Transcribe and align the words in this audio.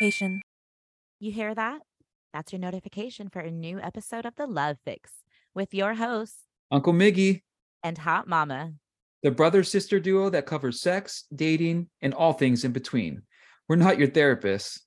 notification. 0.00 0.40
You 1.18 1.30
hear 1.32 1.54
that? 1.54 1.80
That's 2.32 2.52
your 2.52 2.60
notification 2.60 3.28
for 3.28 3.40
a 3.40 3.50
new 3.50 3.78
episode 3.80 4.24
of 4.24 4.34
The 4.36 4.46
Love 4.46 4.78
Fix 4.84 5.10
with 5.54 5.74
your 5.74 5.94
hosts 5.94 6.38
Uncle 6.70 6.92
Miggy, 6.92 7.42
and 7.82 7.98
Hot 7.98 8.26
Mama. 8.28 8.72
the 9.22 9.30
brother 9.30 9.62
sister 9.62 10.00
duo 10.00 10.30
that 10.30 10.46
covers 10.46 10.80
sex, 10.80 11.24
dating, 11.34 11.88
and 12.00 12.14
all 12.14 12.32
things 12.32 12.64
in 12.64 12.72
between. 12.72 13.22
We're 13.68 13.76
not 13.76 13.98
your 13.98 14.08
therapists, 14.08 14.80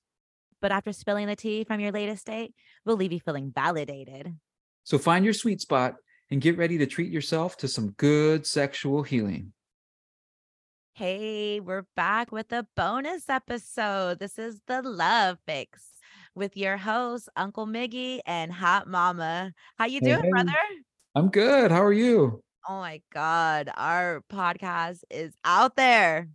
But 0.60 0.72
after 0.72 0.92
spilling 0.92 1.26
the 1.28 1.36
tea 1.36 1.62
from 1.64 1.78
your 1.80 1.92
latest 1.92 2.26
date, 2.26 2.52
we'll 2.84 2.96
leave 2.96 3.12
you 3.12 3.20
feeling 3.20 3.52
validated. 3.54 4.34
so 4.82 4.98
find 4.98 5.24
your 5.24 5.34
sweet 5.34 5.60
spot 5.60 5.94
and 6.30 6.40
get 6.40 6.56
ready 6.58 6.78
to 6.78 6.86
treat 6.86 7.12
yourself 7.12 7.56
to 7.58 7.68
some 7.68 7.90
good 7.92 8.46
sexual 8.46 9.02
healing. 9.04 9.52
Hey, 10.96 11.58
we're 11.58 11.86
back 11.96 12.30
with 12.30 12.52
a 12.52 12.64
bonus 12.76 13.28
episode. 13.28 14.20
This 14.20 14.38
is 14.38 14.60
The 14.68 14.80
Love 14.80 15.38
Fix 15.44 15.88
with 16.36 16.56
your 16.56 16.76
hosts, 16.76 17.28
Uncle 17.34 17.66
Miggy 17.66 18.20
and 18.26 18.52
Hot 18.52 18.86
Mama. 18.86 19.52
How 19.76 19.86
you 19.86 20.00
doing, 20.00 20.22
hey. 20.22 20.30
brother? 20.30 20.52
I'm 21.16 21.30
good. 21.30 21.72
How 21.72 21.82
are 21.82 21.92
you? 21.92 22.44
Oh 22.68 22.78
my 22.78 23.02
God, 23.12 23.70
our 23.76 24.22
podcast 24.32 25.00
is 25.10 25.34
out 25.44 25.74
there. 25.74 26.28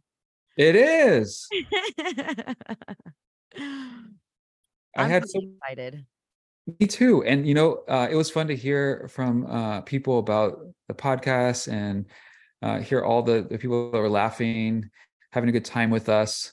It 0.58 0.76
is. 0.76 1.48
I 3.58 3.94
had 4.98 5.30
so 5.30 5.40
excited. 5.40 6.06
Me 6.82 6.86
too. 6.86 7.24
And 7.24 7.48
you 7.48 7.54
know, 7.54 7.84
uh, 7.88 8.10
it 8.12 8.16
was 8.16 8.30
fun 8.30 8.48
to 8.48 8.58
hear 8.58 9.08
from 9.08 9.46
uh, 9.46 9.80
people 9.82 10.20
about 10.20 10.60
the 10.90 10.94
podcast 10.94 11.72
and 11.72 12.08
uh, 12.62 12.80
hear 12.80 13.02
all 13.04 13.22
the, 13.22 13.42
the 13.50 13.58
people 13.58 13.92
that 13.92 13.98
were 13.98 14.10
laughing, 14.10 14.90
having 15.32 15.50
a 15.50 15.54
good 15.54 15.66
time 15.66 15.90
with 15.90 16.10
us. 16.10 16.52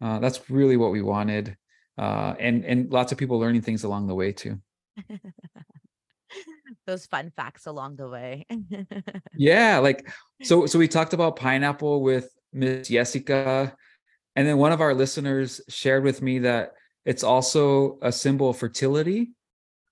Uh, 0.00 0.18
that's 0.20 0.48
really 0.50 0.76
what 0.76 0.92
we 0.92 1.02
wanted, 1.02 1.56
uh, 1.98 2.34
and 2.38 2.64
and 2.64 2.92
lots 2.92 3.10
of 3.10 3.18
people 3.18 3.38
learning 3.38 3.62
things 3.62 3.82
along 3.84 4.06
the 4.06 4.14
way 4.14 4.32
too. 4.32 4.60
Those 6.86 7.06
fun 7.06 7.32
facts 7.36 7.66
along 7.66 7.96
the 7.96 8.08
way. 8.08 8.46
Yeah, 9.36 9.78
like 9.78 10.08
so. 10.42 10.66
So 10.66 10.78
we 10.78 10.88
talked 10.88 11.12
about 11.12 11.36
pineapple 11.36 12.02
with 12.02 12.30
Miss 12.52 12.88
Jessica, 12.88 13.74
and 14.36 14.46
then 14.46 14.58
one 14.58 14.72
of 14.72 14.80
our 14.80 14.94
listeners 14.94 15.60
shared 15.68 16.04
with 16.04 16.22
me 16.22 16.40
that 16.40 16.72
it's 17.04 17.24
also 17.24 17.98
a 18.02 18.12
symbol 18.12 18.50
of 18.50 18.58
fertility. 18.58 19.32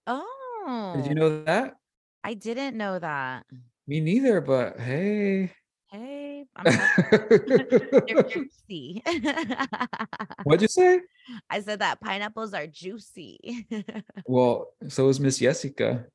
oh, 0.06 0.92
Did 0.96 1.06
you 1.06 1.14
know 1.14 1.44
that? 1.44 1.74
I 2.22 2.34
didn't 2.34 2.76
know 2.76 2.98
that. 2.98 3.46
Me 3.86 4.00
neither. 4.00 4.40
But 4.40 4.80
hey. 4.80 5.52
Hey, 5.90 6.46
I'm 6.56 6.64
they're 8.06 8.22
juicy. 8.24 9.02
What'd 10.42 10.62
you 10.62 10.68
say? 10.68 11.00
I 11.50 11.60
said 11.60 11.78
that 11.78 12.00
pineapples 12.00 12.54
are 12.54 12.66
juicy. 12.66 13.66
Well, 14.26 14.72
so 14.88 15.08
is 15.08 15.20
Miss 15.20 15.38
Jessica. 15.38 16.06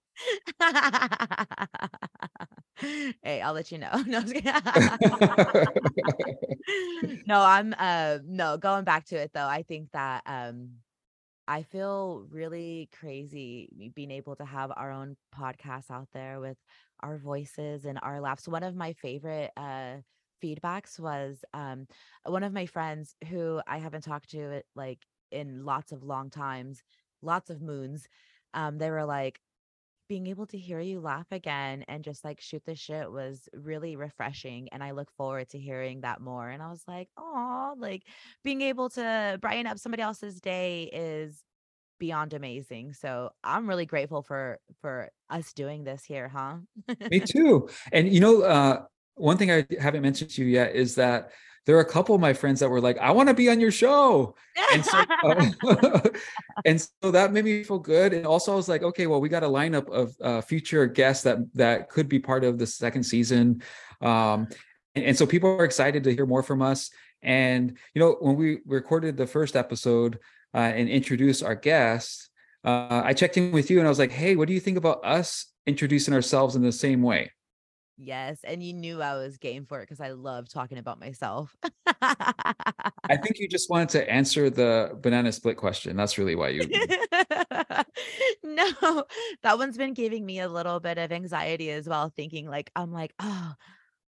hey, 3.24 3.42
I'll 3.42 3.54
let 3.54 3.72
you 3.72 3.78
know. 3.78 3.92
No, 4.06 4.18
I'm 4.20 4.28
just 4.28 4.34
kidding. 4.34 4.52
no, 7.26 7.42
I'm 7.42 7.74
uh 7.78 8.20
no, 8.26 8.58
going 8.58 8.84
back 8.84 9.06
to 9.06 9.16
it 9.16 9.32
though, 9.34 9.48
I 9.48 9.64
think 9.64 9.90
that 9.94 10.24
um 10.26 10.72
I 11.48 11.64
feel 11.64 12.28
really 12.30 12.90
crazy 13.00 13.92
being 13.96 14.12
able 14.12 14.36
to 14.38 14.46
have 14.46 14.72
our 14.76 14.92
own 14.92 15.18
podcast 15.38 15.90
out 15.92 16.08
there 16.14 16.40
with 16.40 16.58
our 17.04 17.18
voices 17.18 17.86
and 17.86 18.00
our 18.02 18.22
laughs. 18.22 18.48
One 18.48 18.64
of 18.64 18.76
my 18.76 18.94
favorite 18.94 19.52
uh 19.58 19.98
feedbacks 20.44 21.00
was 21.00 21.44
um 21.54 21.88
one 22.26 22.44
of 22.44 22.54
my 22.54 22.66
friends 22.66 23.16
who 23.30 23.62
I 23.68 23.78
haven't 23.78 24.04
talked 24.04 24.32
to 24.32 24.62
like 24.76 25.00
in 25.32 25.64
lots 25.66 25.92
of 25.92 26.04
long 26.04 26.30
times, 26.30 26.84
lots 27.22 27.50
of 27.50 27.62
moons. 27.62 28.08
Um, 28.54 28.78
they 28.78 28.90
were 28.92 29.06
like, 29.06 29.40
being 30.12 30.28
able 30.28 30.46
to 30.46 30.58
hear 30.58 30.82
you 30.82 31.00
laugh 31.00 31.28
again 31.32 31.86
and 31.88 32.04
just 32.04 32.26
like 32.26 32.42
shoot 32.42 32.62
the 32.66 32.76
shit 32.76 33.10
was 33.10 33.48
really 33.54 33.96
refreshing. 33.96 34.68
And 34.74 34.84
I 34.84 34.92
look 34.92 35.10
forward 35.16 35.48
to 35.52 35.58
hearing 35.58 36.02
that 36.02 36.20
more. 36.20 36.50
And 36.50 36.62
I 36.62 36.70
was 36.70 36.84
like, 36.86 37.08
oh, 37.18 37.76
like 37.78 38.04
being 38.44 38.62
able 38.62 38.90
to 38.90 39.38
brighten 39.42 39.68
up 39.68 39.78
somebody 39.78 40.04
else's 40.04 40.42
day 40.42 40.90
is 40.92 41.42
beyond 42.02 42.34
amazing. 42.34 42.94
So 42.94 43.30
I'm 43.44 43.70
really 43.70 43.86
grateful 43.86 44.24
for 44.24 44.60
for 44.82 45.12
us 45.30 45.54
doing 45.54 45.84
this 45.84 46.04
here, 46.04 46.28
huh? 46.28 46.56
Me 47.12 47.20
too. 47.26 47.70
And 47.94 48.12
you 48.12 48.20
know, 48.20 48.42
uh, 48.42 48.82
one 49.14 49.38
thing 49.38 49.52
I 49.52 49.68
haven't 49.80 50.02
mentioned 50.02 50.32
to 50.32 50.42
you 50.42 50.48
yet 50.48 50.76
is 50.76 50.96
that 50.96 51.30
there 51.68 51.78
are 51.78 51.82
a 51.82 51.86
couple 51.86 52.16
of 52.16 52.20
my 52.20 52.34
friends 52.34 52.60
that 52.60 52.70
were 52.70 52.82
like, 52.82 52.98
"I 52.98 53.12
want 53.12 53.30
to 53.30 53.36
be 53.36 53.50
on 53.50 53.60
your 53.60 53.70
show," 53.70 54.34
and 54.74 54.84
so 54.84 54.98
uh, 55.24 56.02
and 56.66 56.82
so 56.82 57.12
that 57.12 57.32
made 57.32 57.46
me 57.46 57.64
feel 57.64 57.78
good. 57.78 58.14
And 58.14 58.26
also, 58.26 58.52
I 58.52 58.56
was 58.56 58.68
like, 58.68 58.82
"Okay, 58.82 59.06
well, 59.06 59.22
we 59.22 59.30
got 59.30 59.44
a 59.44 59.48
lineup 59.48 59.88
of 59.92 60.16
uh, 60.24 60.42
future 60.42 60.88
guests 60.88 61.24
that 61.26 61.38
that 61.54 61.90
could 61.90 62.10
be 62.10 62.18
part 62.18 62.44
of 62.44 62.58
the 62.58 62.66
second 62.66 63.04
season." 63.04 63.62
Um, 64.02 64.48
and, 64.96 65.06
and 65.06 65.18
so 65.18 65.28
people 65.28 65.52
are 65.52 65.66
excited 65.66 66.04
to 66.06 66.16
hear 66.16 66.26
more 66.26 66.42
from 66.42 66.64
us. 66.64 66.90
And 67.22 67.78
you 67.94 68.00
know, 68.00 68.18
when 68.22 68.36
we 68.38 68.62
recorded 68.66 69.18
the 69.18 69.28
first 69.28 69.56
episode 69.56 70.18
uh, 70.54 70.58
and 70.58 70.90
introduce 70.90 71.42
our 71.42 71.56
guests, 71.56 72.30
uh, 72.64 73.02
I 73.04 73.14
checked 73.14 73.38
in 73.38 73.52
with 73.52 73.70
you 73.70 73.80
and 73.80 73.88
I 73.88 73.90
was 73.90 74.00
like, 74.00 74.12
"Hey, 74.12 74.36
what 74.36 74.48
do 74.48 74.54
you 74.54 74.60
think 74.60 74.78
about 74.78 75.04
us 75.04 75.48
introducing 75.66 76.14
ourselves 76.14 76.56
in 76.56 76.62
the 76.62 76.72
same 76.72 77.02
way?" 77.02 77.32
yes. 78.02 78.40
And 78.44 78.64
you 78.64 78.74
knew 78.74 79.02
I 79.02 79.16
was 79.16 79.38
game 79.38 79.66
for 79.66 79.80
it 79.80 79.84
because 79.84 80.02
I 80.02 80.12
love 80.12 80.50
talking 80.50 80.78
about 80.78 81.00
myself. 81.00 81.56
I 82.02 82.26
think 83.24 83.40
you 83.40 83.48
just 83.48 83.70
wanted 83.70 83.88
to 83.90 84.12
answer 84.12 84.50
the 84.50 84.98
banana 85.02 85.32
split 85.32 85.58
question. 85.58 85.96
That's 85.96 86.18
really 86.18 86.36
why 86.36 86.50
you. 86.50 86.62
no, 88.44 89.06
that 89.44 89.58
one's 89.58 89.78
been 89.78 89.94
giving 89.94 90.26
me 90.26 90.40
a 90.40 90.50
little 90.50 90.80
bit 90.80 90.98
of 90.98 91.12
anxiety 91.12 91.70
as 91.72 91.88
well, 91.88 92.12
thinking 92.16 92.50
like, 92.50 92.72
I'm 92.76 92.92
like, 92.92 93.14
oh, 93.20 93.54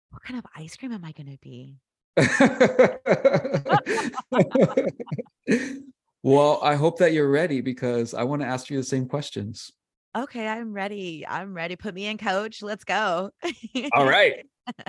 what 0.10 0.24
kind 0.24 0.40
of 0.40 0.46
ice 0.56 0.76
cream 0.76 0.92
am 0.92 1.06
I 1.06 1.12
going 1.12 1.32
to 1.32 1.38
be? 1.42 1.78
well, 6.24 6.60
I 6.64 6.76
hope 6.76 7.00
that 7.00 7.14
you're 7.14 7.30
ready 7.30 7.62
because 7.62 8.14
I 8.14 8.24
want 8.24 8.42
to 8.42 8.48
ask 8.48 8.70
you 8.70 8.78
the 8.78 8.84
same 8.84 9.08
questions. 9.08 9.72
Okay, 10.16 10.48
I'm 10.48 10.74
ready. 10.74 11.26
I'm 11.28 11.54
ready. 11.54 11.76
Put 11.76 11.94
me 11.94 12.06
in, 12.06 12.18
coach. 12.18 12.62
Let's 12.62 12.84
go. 12.84 13.32
All 13.94 14.06
right. 14.06 14.46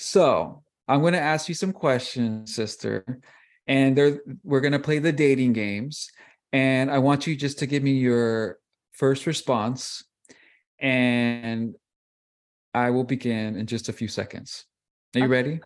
So 0.00 0.62
I'm 0.86 1.00
going 1.00 1.14
to 1.14 1.20
ask 1.20 1.48
you 1.48 1.54
some 1.54 1.72
questions, 1.72 2.54
sister, 2.54 3.04
and 3.66 3.98
they're, 3.98 4.20
we're 4.44 4.60
going 4.60 4.72
to 4.72 4.78
play 4.78 5.00
the 5.00 5.12
dating 5.12 5.54
games. 5.54 6.08
And 6.52 6.88
I 6.88 6.98
want 6.98 7.26
you 7.26 7.34
just 7.34 7.58
to 7.58 7.66
give 7.66 7.82
me 7.82 7.94
your 7.94 8.58
first 8.92 9.26
response, 9.26 10.04
and 10.78 11.74
I 12.72 12.90
will 12.90 13.04
begin 13.04 13.56
in 13.56 13.66
just 13.66 13.88
a 13.88 13.92
few 13.92 14.06
seconds. 14.06 14.64
Are 15.14 15.18
you 15.18 15.24
Okay. 15.24 15.30
ready? 15.32 15.60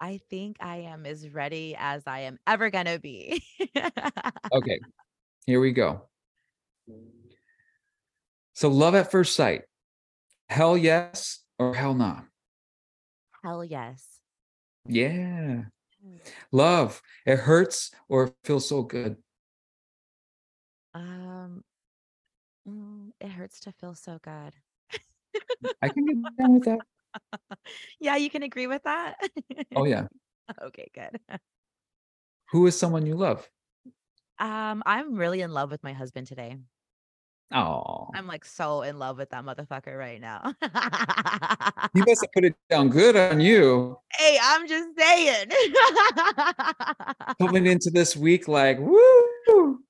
I 0.00 0.20
think 0.30 0.56
I 0.60 0.78
am 0.78 1.06
as 1.06 1.28
ready 1.28 1.74
as 1.78 2.02
I 2.06 2.20
am 2.20 2.38
ever 2.46 2.70
going 2.70 2.86
to 2.86 2.98
be. 2.98 3.42
Okay, 4.52 4.80
here 5.46 5.60
we 5.60 5.72
go. 5.72 6.02
So, 8.54 8.68
love 8.68 8.94
at 8.94 9.10
first 9.10 9.34
sight. 9.34 9.62
Hell 10.48 10.76
yes 10.76 11.40
or 11.58 11.74
hell 11.74 11.94
nah? 11.94 12.22
Hell 13.44 13.64
yes. 13.64 14.04
Yeah. 14.86 15.64
Love. 16.52 17.02
It 17.24 17.38
hurts 17.38 17.90
or 18.08 18.24
it 18.24 18.34
feels 18.44 18.68
so 18.68 18.82
good. 18.82 19.16
Um, 20.94 21.64
mm, 22.68 23.10
it 23.20 23.28
hurts 23.28 23.60
to 23.60 23.72
feel 23.72 23.94
so 23.94 24.18
good. 24.22 24.54
I 25.82 25.88
can 25.88 26.06
get 26.06 26.16
down 26.38 26.54
with 26.54 26.64
that. 26.64 26.78
yeah, 28.00 28.16
you 28.16 28.30
can 28.30 28.42
agree 28.42 28.66
with 28.66 28.82
that. 28.84 29.16
Oh, 29.74 29.84
yeah. 29.84 30.06
okay, 30.62 30.88
good. 30.94 31.20
Who 32.52 32.66
is 32.66 32.78
someone 32.78 33.06
you 33.06 33.14
love? 33.14 33.48
Um, 34.38 34.82
I'm 34.86 35.16
really 35.16 35.40
in 35.40 35.52
love 35.52 35.70
with 35.70 35.82
my 35.82 35.92
husband 35.92 36.26
today. 36.26 36.56
Oh, 37.54 38.10
I'm 38.12 38.26
like 38.26 38.44
so 38.44 38.82
in 38.82 38.98
love 38.98 39.18
with 39.18 39.30
that 39.30 39.44
motherfucker 39.44 39.96
right 39.96 40.20
now. 40.20 40.52
he 41.94 42.00
must 42.00 42.22
have 42.22 42.32
put 42.34 42.44
it 42.44 42.54
down 42.68 42.88
good 42.88 43.14
on 43.16 43.40
you 43.40 43.96
hey, 44.16 44.38
I'm 44.42 44.66
just 44.66 44.88
saying. 44.98 45.50
coming 47.40 47.66
into 47.66 47.90
this 47.90 48.16
week 48.16 48.48
like, 48.48 48.78
woo. 48.80 49.80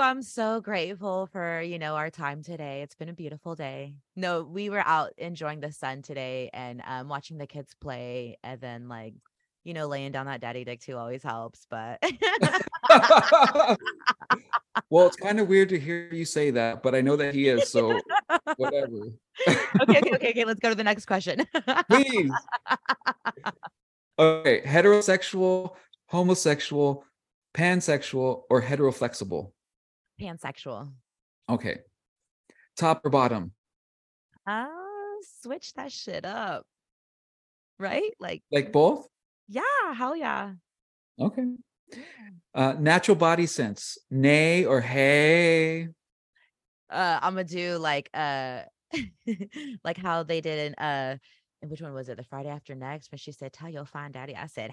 I'm 0.00 0.22
so 0.22 0.60
grateful 0.60 1.26
for, 1.26 1.60
you 1.60 1.78
know, 1.78 1.96
our 1.96 2.10
time 2.10 2.42
today. 2.42 2.82
It's 2.82 2.94
been 2.94 3.08
a 3.08 3.14
beautiful 3.14 3.54
day. 3.54 3.94
No, 4.16 4.42
we 4.42 4.70
were 4.70 4.82
out 4.86 5.12
enjoying 5.18 5.60
the 5.60 5.72
sun 5.72 6.02
today 6.02 6.50
and 6.52 6.82
um 6.86 7.08
watching 7.08 7.38
the 7.38 7.46
kids 7.46 7.74
play 7.80 8.38
and 8.42 8.60
then 8.60 8.88
like, 8.88 9.14
you 9.64 9.74
know, 9.74 9.86
laying 9.86 10.12
down 10.12 10.26
that 10.26 10.40
daddy 10.40 10.64
dick 10.64 10.80
too 10.80 10.96
always 10.96 11.22
helps, 11.22 11.66
but 11.68 11.98
well, 14.90 15.06
it's 15.06 15.16
kind 15.16 15.40
of 15.40 15.48
weird 15.48 15.68
to 15.70 15.78
hear 15.78 16.08
you 16.12 16.24
say 16.24 16.50
that, 16.52 16.82
but 16.82 16.94
I 16.94 17.00
know 17.00 17.16
that 17.16 17.34
he 17.34 17.48
is. 17.48 17.68
So, 17.68 18.00
whatever. 18.56 19.12
okay, 19.48 19.58
okay, 19.82 20.00
okay, 20.14 20.30
okay, 20.30 20.44
let's 20.44 20.60
go 20.60 20.70
to 20.70 20.74
the 20.74 20.84
next 20.84 21.06
question. 21.06 21.46
Please. 21.90 22.30
Okay, 24.18 24.62
heterosexual, 24.62 25.74
homosexual, 26.06 27.04
pansexual, 27.54 28.42
or 28.50 28.62
heteroflexible? 28.62 29.52
Pansexual. 30.20 30.92
Okay. 31.48 31.78
Top 32.76 33.00
or 33.04 33.10
bottom? 33.10 33.52
Uh, 34.46 34.66
switch 35.42 35.74
that 35.74 35.92
shit 35.92 36.24
up. 36.24 36.64
Right? 37.78 38.12
Like, 38.18 38.42
Like 38.50 38.72
both? 38.72 39.06
yeah, 39.48 39.94
hell 39.94 40.16
yeah. 40.16 40.52
Okay. 41.20 41.44
Uh, 42.54 42.74
natural 42.78 43.16
body 43.16 43.46
scents, 43.46 43.98
nay 44.10 44.64
or 44.64 44.80
hey? 44.80 45.88
Uh, 46.90 47.18
I'm 47.22 47.34
gonna 47.34 47.44
do 47.44 47.76
like 47.78 48.08
uh 48.14 48.62
like 49.84 49.96
how 49.98 50.22
they 50.22 50.40
did 50.40 50.58
in 50.58 50.74
uh 50.74 51.16
and 51.60 51.70
which 51.70 51.80
one 51.82 51.92
was 51.92 52.08
it? 52.08 52.16
The 52.16 52.24
Friday 52.24 52.48
after 52.50 52.74
next 52.74 53.10
when 53.10 53.18
she 53.18 53.32
said, 53.32 53.52
Tell 53.52 53.68
your 53.68 53.84
fine 53.84 54.12
daddy. 54.12 54.34
I 54.36 54.46
said 54.46 54.72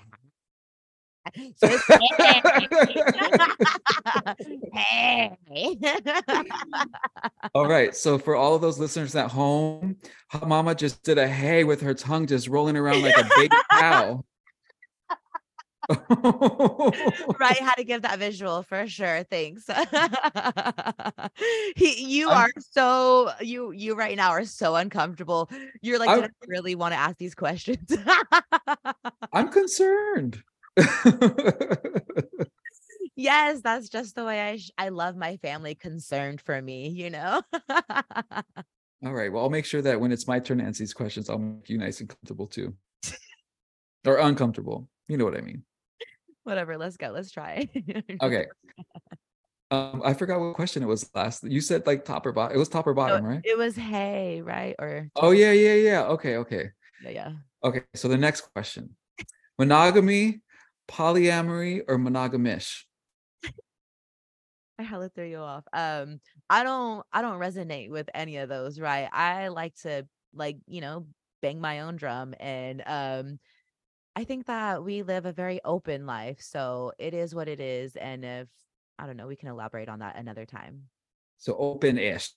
hey. 4.73 5.37
All 7.55 7.67
right. 7.67 7.95
So 7.95 8.17
for 8.17 8.35
all 8.35 8.55
of 8.55 8.61
those 8.61 8.79
listeners 8.79 9.15
at 9.15 9.31
home, 9.31 9.97
Mama 10.45 10.75
just 10.75 11.03
did 11.03 11.17
a 11.17 11.27
hey 11.27 11.63
with 11.63 11.81
her 11.81 11.93
tongue 11.93 12.27
just 12.27 12.47
rolling 12.47 12.77
around 12.77 13.01
like 13.01 13.17
a 13.17 13.29
big 13.37 13.51
cow. 13.71 14.23
right 17.39 17.61
how 17.61 17.75
to 17.75 17.83
give 17.83 18.01
that 18.01 18.17
visual 18.17 18.63
for 18.63 18.87
sure 18.87 19.23
thanks 19.29 19.65
he 21.75 22.07
you 22.07 22.27
are 22.27 22.49
so 22.57 23.29
you 23.39 23.69
you 23.69 23.93
right 23.93 24.17
now 24.17 24.31
are 24.31 24.45
so 24.45 24.77
uncomfortable 24.77 25.47
you're 25.83 25.99
like 25.99 26.09
I 26.09 26.27
really 26.47 26.73
want 26.73 26.95
to 26.95 26.99
ask 26.99 27.17
these 27.17 27.35
questions 27.35 27.95
I'm 29.31 29.49
concerned. 29.49 30.41
yes 33.15 33.61
that's 33.61 33.89
just 33.89 34.15
the 34.15 34.25
way 34.25 34.41
i 34.41 34.57
sh- 34.57 34.71
i 34.77 34.89
love 34.89 35.15
my 35.15 35.37
family 35.37 35.75
concerned 35.75 36.41
for 36.41 36.61
me 36.61 36.89
you 36.89 37.09
know 37.09 37.41
All 39.05 39.13
right. 39.13 39.31
Well, 39.31 39.43
I'll 39.43 39.51
make 39.51 39.65
sure 39.65 39.83
that 39.83 39.99
when 39.99 40.11
it's 40.11 40.27
my 40.27 40.39
turn 40.39 40.57
to 40.57 40.63
answer 40.63 40.81
these 40.81 40.93
questions, 40.93 41.29
I'll 41.29 41.37
make 41.37 41.69
you 41.69 41.77
nice 41.77 41.99
and 41.99 42.09
comfortable 42.09 42.47
too. 42.47 42.73
or 44.07 44.17
uncomfortable. 44.17 44.89
You 45.07 45.17
know 45.17 45.25
what 45.25 45.37
I 45.37 45.41
mean. 45.41 45.63
whatever 46.43 46.77
let's 46.77 46.97
go 46.97 47.09
let's 47.09 47.29
try 47.29 47.67
Okay. 48.23 48.45
Um, 49.69 50.01
I 50.03 50.13
forgot 50.13 50.39
what 50.39 50.55
question 50.55 50.81
it 50.81 50.87
was 50.87 51.07
last. 51.13 51.43
You 51.43 51.61
said 51.61 51.85
like 51.85 52.05
top 52.05 52.25
or 52.25 52.31
bottom. 52.31 52.55
It 52.55 52.59
was 52.59 52.69
top 52.69 52.87
or 52.87 52.91
No, 52.91 52.95
bottom, 52.95 53.25
right? 53.25 53.41
it 53.43 53.57
was 53.57 53.75
hey 53.75 54.41
right 54.41 54.75
or 54.79 55.09
Oh 55.15 55.31
yeah, 55.31 55.51
yeah, 55.51 55.73
yeah. 55.73 56.03
Okay, 56.05 56.37
okay. 56.37 56.69
yeah 57.03 57.09
yeah 57.11 57.31
Okay. 57.63 57.81
So 57.93 58.07
the 58.07 58.17
next 58.17 58.41
question. 58.53 58.95
Monogamy, 59.59 60.41
polyamory, 60.87 61.81
or 61.87 61.97
monogamish? 61.97 62.83
I 64.77 64.83
hella 64.83 65.09
threw 65.09 65.25
you 65.25 65.37
off. 65.37 65.63
Um, 65.71 66.19
I 66.49 66.63
don't 66.63 67.05
I 67.13 67.21
don't 67.21 67.39
resonate 67.39 67.89
with 67.89 68.09
any 68.13 68.37
of 68.37 68.49
those, 68.49 68.79
right? 68.79 69.07
I 69.11 69.47
like 69.47 69.75
to 69.81 70.05
like, 70.33 70.57
you 70.67 70.81
know, 70.81 71.07
bang 71.41 71.61
my 71.61 71.81
own 71.81 71.95
drum 71.95 72.33
and 72.39 72.83
um 72.85 73.39
I 74.15 74.23
think 74.23 74.47
that 74.47 74.83
we 74.83 75.03
live 75.03 75.25
a 75.25 75.33
very 75.33 75.59
open 75.63 76.05
life. 76.05 76.37
So 76.39 76.93
it 76.97 77.13
is 77.13 77.35
what 77.35 77.49
it 77.49 77.59
is. 77.59 77.95
And 77.95 78.23
if 78.23 78.47
I 78.97 79.05
don't 79.05 79.17
know, 79.17 79.27
we 79.27 79.35
can 79.35 79.49
elaborate 79.49 79.89
on 79.89 79.99
that 79.99 80.15
another 80.17 80.45
time. 80.45 80.83
So 81.37 81.55
open-ish. 81.57 82.31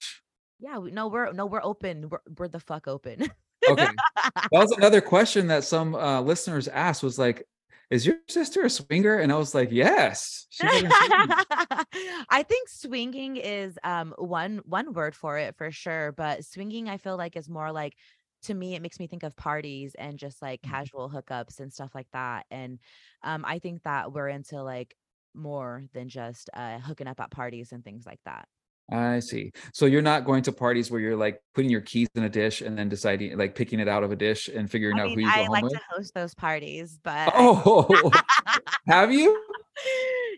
Yeah, 0.58 0.78
we, 0.78 0.90
no, 0.90 1.06
we're 1.06 1.32
no, 1.32 1.46
we're 1.46 1.62
open. 1.62 2.08
We're, 2.08 2.18
we're 2.36 2.48
the 2.48 2.58
fuck 2.58 2.88
open. 2.88 3.30
Okay. 3.68 3.88
that 4.34 4.48
was 4.50 4.70
another 4.76 5.00
question 5.00 5.46
that 5.48 5.62
some 5.62 5.94
uh, 5.94 6.20
listeners 6.20 6.66
asked 6.66 7.02
was 7.02 7.18
like, 7.18 7.46
is 7.90 8.06
your 8.06 8.16
sister 8.28 8.64
a 8.64 8.70
swinger? 8.70 9.16
And 9.18 9.32
I 9.32 9.36
was 9.36 9.54
like, 9.54 9.70
yes. 9.70 10.46
She 10.50 10.68
fucking 10.68 10.92
swings. 10.92 11.46
I 12.30 12.42
think 12.48 12.68
swinging 12.68 13.36
is 13.36 13.78
um 13.84 14.14
one 14.18 14.58
one 14.64 14.92
word 14.94 15.14
for 15.14 15.36
it 15.36 15.56
for 15.56 15.70
sure, 15.70 16.12
but 16.12 16.44
swinging 16.44 16.88
I 16.88 16.96
feel 16.96 17.16
like 17.16 17.36
is 17.36 17.48
more 17.50 17.70
like 17.70 17.94
to 18.42 18.54
me 18.54 18.74
it 18.74 18.80
makes 18.82 18.98
me 18.98 19.06
think 19.08 19.22
of 19.24 19.36
parties 19.36 19.94
and 19.96 20.18
just 20.18 20.40
like 20.40 20.62
Mhm. 20.64 20.88
casual 20.88 21.10
hookups 21.10 21.60
and 21.60 21.72
stuff 21.72 21.94
like 21.94 22.08
that. 22.12 22.46
And 22.50 22.78
um 23.22 23.44
I 23.44 23.58
think 23.58 23.82
that 23.82 24.12
we're 24.12 24.28
into 24.28 24.62
like 24.62 24.96
more 25.34 25.84
than 25.92 26.08
just 26.08 26.48
uh 26.54 26.78
hooking 26.78 27.06
up 27.08 27.20
at 27.20 27.30
parties 27.30 27.70
and 27.72 27.84
things 27.84 28.06
like 28.06 28.20
that. 28.24 28.48
I 28.90 29.18
see. 29.20 29.52
So 29.74 29.84
you're 29.86 30.02
not 30.02 30.24
going 30.24 30.42
to 30.44 30.52
parties 30.52 30.90
where 30.90 31.00
you're 31.00 31.16
like 31.16 31.42
putting 31.54 31.70
your 31.70 31.82
keys 31.82 32.08
in 32.14 32.24
a 32.24 32.28
dish 32.28 32.62
and 32.62 32.76
then 32.78 32.88
deciding 32.88 33.36
like 33.36 33.54
picking 33.54 33.80
it 33.80 33.88
out 33.88 34.02
of 34.02 34.12
a 34.12 34.16
dish 34.16 34.48
and 34.48 34.70
figuring 34.70 34.98
I 34.98 35.02
out 35.02 35.10
who 35.10 35.20
you 35.20 35.26
go 35.26 35.30
I 35.30 35.38
home 35.44 35.50
like 35.50 35.62
with? 35.64 35.72
to 35.74 35.80
host 35.90 36.14
those 36.14 36.34
parties, 36.34 36.98
but 37.02 37.32
Oh, 37.36 38.10
have 38.86 39.12
you? 39.12 39.42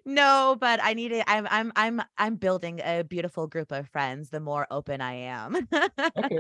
no, 0.05 0.57
but 0.59 0.81
I 0.83 0.95
need 0.95 1.13
it. 1.13 1.25
I'm 1.29 1.47
I'm 1.49 1.73
I'm 1.77 2.03
I'm 2.19 2.35
building 2.37 2.81
a 2.85 3.05
beautiful 3.05 3.47
group 3.47 3.71
of 3.71 3.89
friends 3.89 4.31
the 4.31 4.41
more 4.41 4.67
open 4.71 5.01
I 5.01 5.15
am. 5.15 5.57
Okay. 5.73 6.39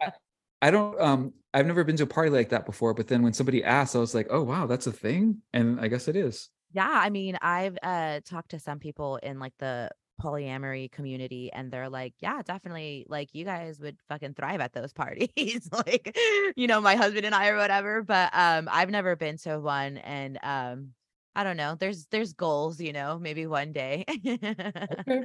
I, 0.00 0.10
I 0.62 0.70
don't 0.72 1.00
um 1.00 1.32
I've 1.54 1.66
never 1.66 1.84
been 1.84 1.96
to 1.98 2.02
a 2.02 2.06
party 2.06 2.30
like 2.30 2.48
that 2.48 2.66
before, 2.66 2.94
but 2.94 3.06
then 3.06 3.22
when 3.22 3.32
somebody 3.32 3.62
asked, 3.62 3.94
I 3.94 4.00
was 4.00 4.14
like, 4.14 4.26
oh 4.30 4.42
wow, 4.42 4.66
that's 4.66 4.88
a 4.88 4.92
thing. 4.92 5.42
And 5.52 5.80
I 5.80 5.86
guess 5.86 6.08
it 6.08 6.16
is. 6.16 6.50
Yeah, 6.72 6.90
I 6.90 7.10
mean, 7.10 7.38
I've 7.40 7.78
uh 7.82 8.20
talked 8.24 8.50
to 8.50 8.58
some 8.58 8.80
people 8.80 9.16
in 9.22 9.38
like 9.38 9.54
the 9.58 9.90
polyamory 10.20 10.90
community 10.90 11.50
and 11.52 11.70
they're 11.70 11.88
like, 11.88 12.14
yeah, 12.20 12.42
definitely 12.42 13.06
like 13.08 13.34
you 13.34 13.44
guys 13.44 13.80
would 13.80 13.96
fucking 14.08 14.34
thrive 14.34 14.60
at 14.60 14.72
those 14.72 14.92
parties. 14.94 15.68
like, 15.72 16.16
you 16.56 16.66
know, 16.66 16.80
my 16.80 16.96
husband 16.96 17.24
and 17.24 17.34
I 17.34 17.48
or 17.48 17.56
whatever, 17.56 18.02
but 18.02 18.30
um 18.32 18.68
I've 18.70 18.90
never 18.90 19.16
been 19.16 19.36
to 19.38 19.58
one 19.58 19.98
and 19.98 20.38
um 20.42 20.90
I 21.34 21.44
don't 21.44 21.56
know. 21.56 21.76
There's 21.78 22.06
there's 22.06 22.32
goals, 22.32 22.80
you 22.80 22.92
know, 22.92 23.18
maybe 23.18 23.46
one 23.46 23.72
day. 23.72 24.04
Okay. 24.08 25.24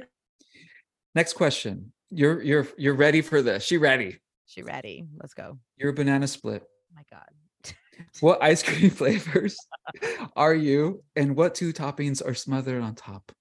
Next 1.14 1.32
question. 1.34 1.92
You're 2.10 2.42
you're 2.42 2.68
you're 2.76 2.94
ready 2.94 3.20
for 3.20 3.42
this. 3.42 3.64
She 3.64 3.78
ready. 3.78 4.18
she 4.46 4.62
ready. 4.62 5.06
Let's 5.20 5.34
go. 5.34 5.58
You're 5.76 5.90
a 5.90 5.94
banana 5.94 6.28
split. 6.28 6.62
Oh 6.64 6.94
my 6.94 7.02
god. 7.10 7.26
What 8.20 8.42
ice 8.42 8.62
cream 8.62 8.90
flavors 8.90 9.56
are 10.36 10.54
you? 10.54 11.02
And 11.16 11.36
what 11.36 11.54
two 11.54 11.72
toppings 11.72 12.24
are 12.26 12.34
smothered 12.34 12.82
on 12.82 12.94
top? 12.94 13.32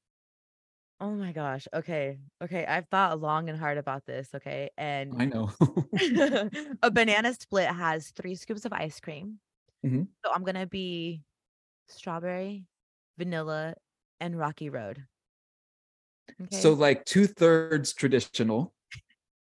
Oh 1.04 1.12
my 1.12 1.34
gosh. 1.34 1.68
Okay. 1.74 2.18
Okay. 2.42 2.66
I've 2.66 2.88
thought 2.88 3.20
long 3.20 3.50
and 3.50 3.60
hard 3.60 3.78
about 3.78 4.06
this. 4.06 4.30
Okay. 4.34 4.70
And 4.78 5.14
I 5.22 5.26
know. 5.26 5.52
a 6.82 6.90
banana 6.90 7.34
split 7.34 7.68
has 7.68 8.12
three 8.12 8.36
scoops 8.36 8.64
of 8.64 8.72
ice 8.72 9.02
cream. 9.02 9.40
Mhm. 9.86 10.08
So 10.24 10.32
I'm 10.34 10.46
gonna 10.46 10.66
be 10.66 11.22
strawberry, 11.90 12.64
vanilla, 13.18 13.76
and 14.22 14.40
rocky 14.40 14.70
road. 14.70 15.04
Okay. 16.42 16.62
So 16.62 16.72
like 16.72 17.04
two 17.04 17.28
thirds 17.28 17.92
traditional, 17.92 18.74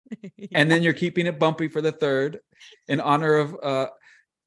and 0.53 0.71
then 0.71 0.81
you're 0.81 0.93
keeping 0.93 1.25
it 1.25 1.37
bumpy 1.37 1.67
for 1.67 1.81
the 1.81 1.91
third 1.91 2.39
in 2.87 3.01
honor 3.01 3.35
of 3.35 3.57
uh 3.61 3.87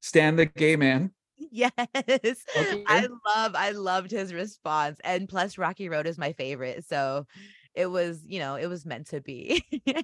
Stan 0.01 0.37
the 0.37 0.47
gay 0.47 0.77
man. 0.77 1.13
yes. 1.51 1.73
Okay. 1.79 2.85
I 2.87 3.07
love 3.37 3.55
I 3.55 3.71
loved 3.71 4.11
his 4.11 4.33
response. 4.33 4.99
And 5.05 5.29
plus 5.29 5.59
Rocky 5.59 5.89
Road 5.89 6.07
is 6.07 6.19
my 6.19 6.33
favorite. 6.33 6.85
So 6.89 7.27
it 7.75 7.87
was, 7.87 8.21
you 8.27 8.39
know, 8.39 8.55
it 8.55 8.67
was 8.67 8.87
meant 8.87 9.09
to 9.09 9.21
be. 9.21 9.65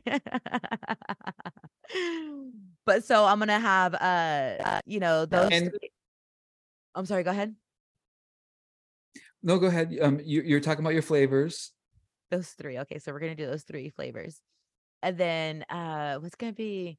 but 2.86 3.04
so 3.04 3.24
I'm 3.24 3.38
gonna 3.38 3.60
have 3.60 3.94
uh, 3.94 4.62
uh, 4.64 4.80
you 4.86 5.00
know, 5.00 5.26
those 5.26 5.50
And- 5.52 5.70
three- 5.70 5.90
I'm 6.94 7.06
sorry, 7.06 7.22
go 7.22 7.30
ahead. 7.30 7.54
No, 9.42 9.58
go 9.58 9.68
ahead. 9.68 9.96
Um, 10.02 10.20
you, 10.22 10.42
you're 10.42 10.60
talking 10.60 10.84
about 10.84 10.92
your 10.92 11.02
flavors. 11.02 11.70
Those 12.30 12.48
three. 12.50 12.78
Okay, 12.80 12.98
so 12.98 13.12
we're 13.12 13.20
gonna 13.20 13.34
do 13.36 13.46
those 13.46 13.62
three 13.62 13.88
flavors. 13.90 14.40
And 15.02 15.16
then 15.16 15.62
uh 15.70 16.16
what's 16.18 16.34
gonna 16.34 16.52
be 16.52 16.98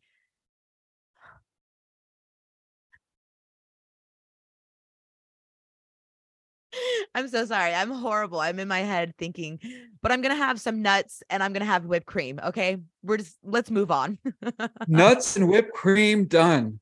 I'm 7.16 7.28
so 7.28 7.46
sorry. 7.46 7.74
I'm 7.74 7.92
horrible. 7.92 8.40
I'm 8.40 8.60
in 8.60 8.68
my 8.68 8.80
head 8.80 9.14
thinking, 9.18 9.60
but 10.02 10.12
I'm 10.12 10.22
gonna 10.22 10.36
have 10.36 10.60
some 10.60 10.82
nuts 10.82 11.24
and 11.30 11.44
I'm 11.44 11.54
gonna 11.54 11.66
have 11.66 11.86
whipped 11.86 12.06
cream. 12.06 12.40
Okay. 12.44 12.78
We're 13.04 13.18
just 13.18 13.38
let's 13.44 13.72
move 13.72 13.92
on. 13.92 14.18
Nuts 14.88 15.36
and 15.36 15.50
whipped 15.50 15.74
cream 15.74 16.26
done. 16.26 16.80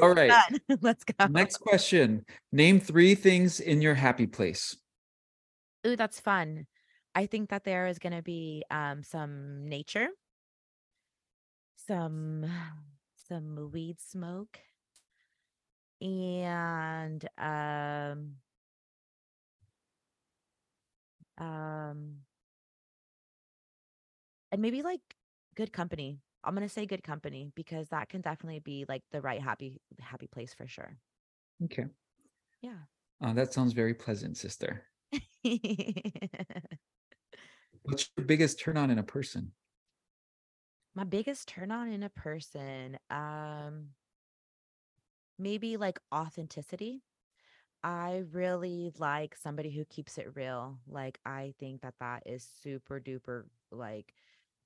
All 0.00 0.14
right. 0.14 0.30
Done. 0.30 0.78
let's 0.82 1.04
go. 1.04 1.26
Next 1.26 1.58
question. 1.58 2.24
Name 2.52 2.80
three 2.80 3.14
things 3.14 3.60
in 3.60 3.82
your 3.82 3.94
happy 3.94 4.26
place. 4.26 4.76
Ooh, 5.86 5.96
that's 5.96 6.20
fun. 6.20 6.66
I 7.14 7.26
think 7.26 7.50
that 7.50 7.64
there 7.64 7.86
is 7.86 7.98
gonna 7.98 8.22
be 8.22 8.64
um 8.70 9.02
some 9.02 9.68
nature, 9.68 10.08
some 11.86 12.44
some 13.28 13.70
weed 13.72 14.00
smoke, 14.00 14.58
and 16.00 17.26
um 17.38 18.34
um 21.38 22.20
and 24.52 24.62
maybe 24.62 24.82
like 24.82 25.00
good 25.54 25.72
company. 25.72 26.20
I'm 26.44 26.54
gonna 26.54 26.68
say 26.68 26.86
good 26.86 27.02
company 27.02 27.50
because 27.54 27.88
that 27.88 28.08
can 28.08 28.20
definitely 28.20 28.60
be 28.60 28.84
like 28.88 29.02
the 29.10 29.20
right 29.20 29.40
happy 29.40 29.80
happy 29.98 30.26
place 30.26 30.54
for 30.54 30.66
sure. 30.66 30.98
Okay. 31.64 31.86
Yeah. 32.60 32.78
Uh, 33.20 33.32
that 33.32 33.52
sounds 33.52 33.72
very 33.72 33.94
pleasant, 33.94 34.36
sister. 34.36 34.84
What's 37.82 38.10
your 38.16 38.26
biggest 38.26 38.58
turn 38.58 38.76
on 38.76 38.90
in 38.90 38.98
a 38.98 39.02
person? 39.02 39.52
My 40.94 41.04
biggest 41.04 41.48
turn 41.48 41.70
on 41.70 41.88
in 41.88 42.02
a 42.02 42.08
person, 42.08 42.98
um, 43.10 43.88
maybe 45.38 45.76
like 45.76 45.98
authenticity. 46.14 47.02
I 47.84 48.24
really 48.32 48.92
like 48.98 49.36
somebody 49.36 49.70
who 49.70 49.84
keeps 49.84 50.18
it 50.18 50.34
real. 50.34 50.78
Like 50.88 51.20
I 51.26 51.54
think 51.58 51.82
that 51.82 51.94
that 52.00 52.22
is 52.26 52.42
super 52.62 52.98
duper 52.98 53.44
like 53.70 54.14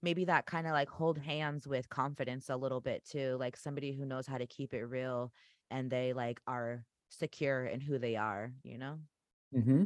maybe 0.02 0.24
that 0.26 0.46
kind 0.46 0.66
of 0.68 0.72
like 0.72 0.88
hold 0.88 1.18
hands 1.18 1.66
with 1.66 1.88
confidence 1.88 2.48
a 2.48 2.56
little 2.56 2.80
bit 2.80 3.04
too. 3.04 3.36
Like 3.40 3.56
somebody 3.56 3.92
who 3.92 4.06
knows 4.06 4.28
how 4.28 4.38
to 4.38 4.46
keep 4.46 4.72
it 4.72 4.84
real 4.84 5.32
and 5.70 5.90
they 5.90 6.12
like 6.12 6.40
are 6.46 6.84
secure 7.10 7.66
in 7.66 7.80
who 7.80 7.98
they 7.98 8.14
are, 8.14 8.52
you 8.62 8.78
know? 8.78 9.00
Mm-hmm. 9.54 9.84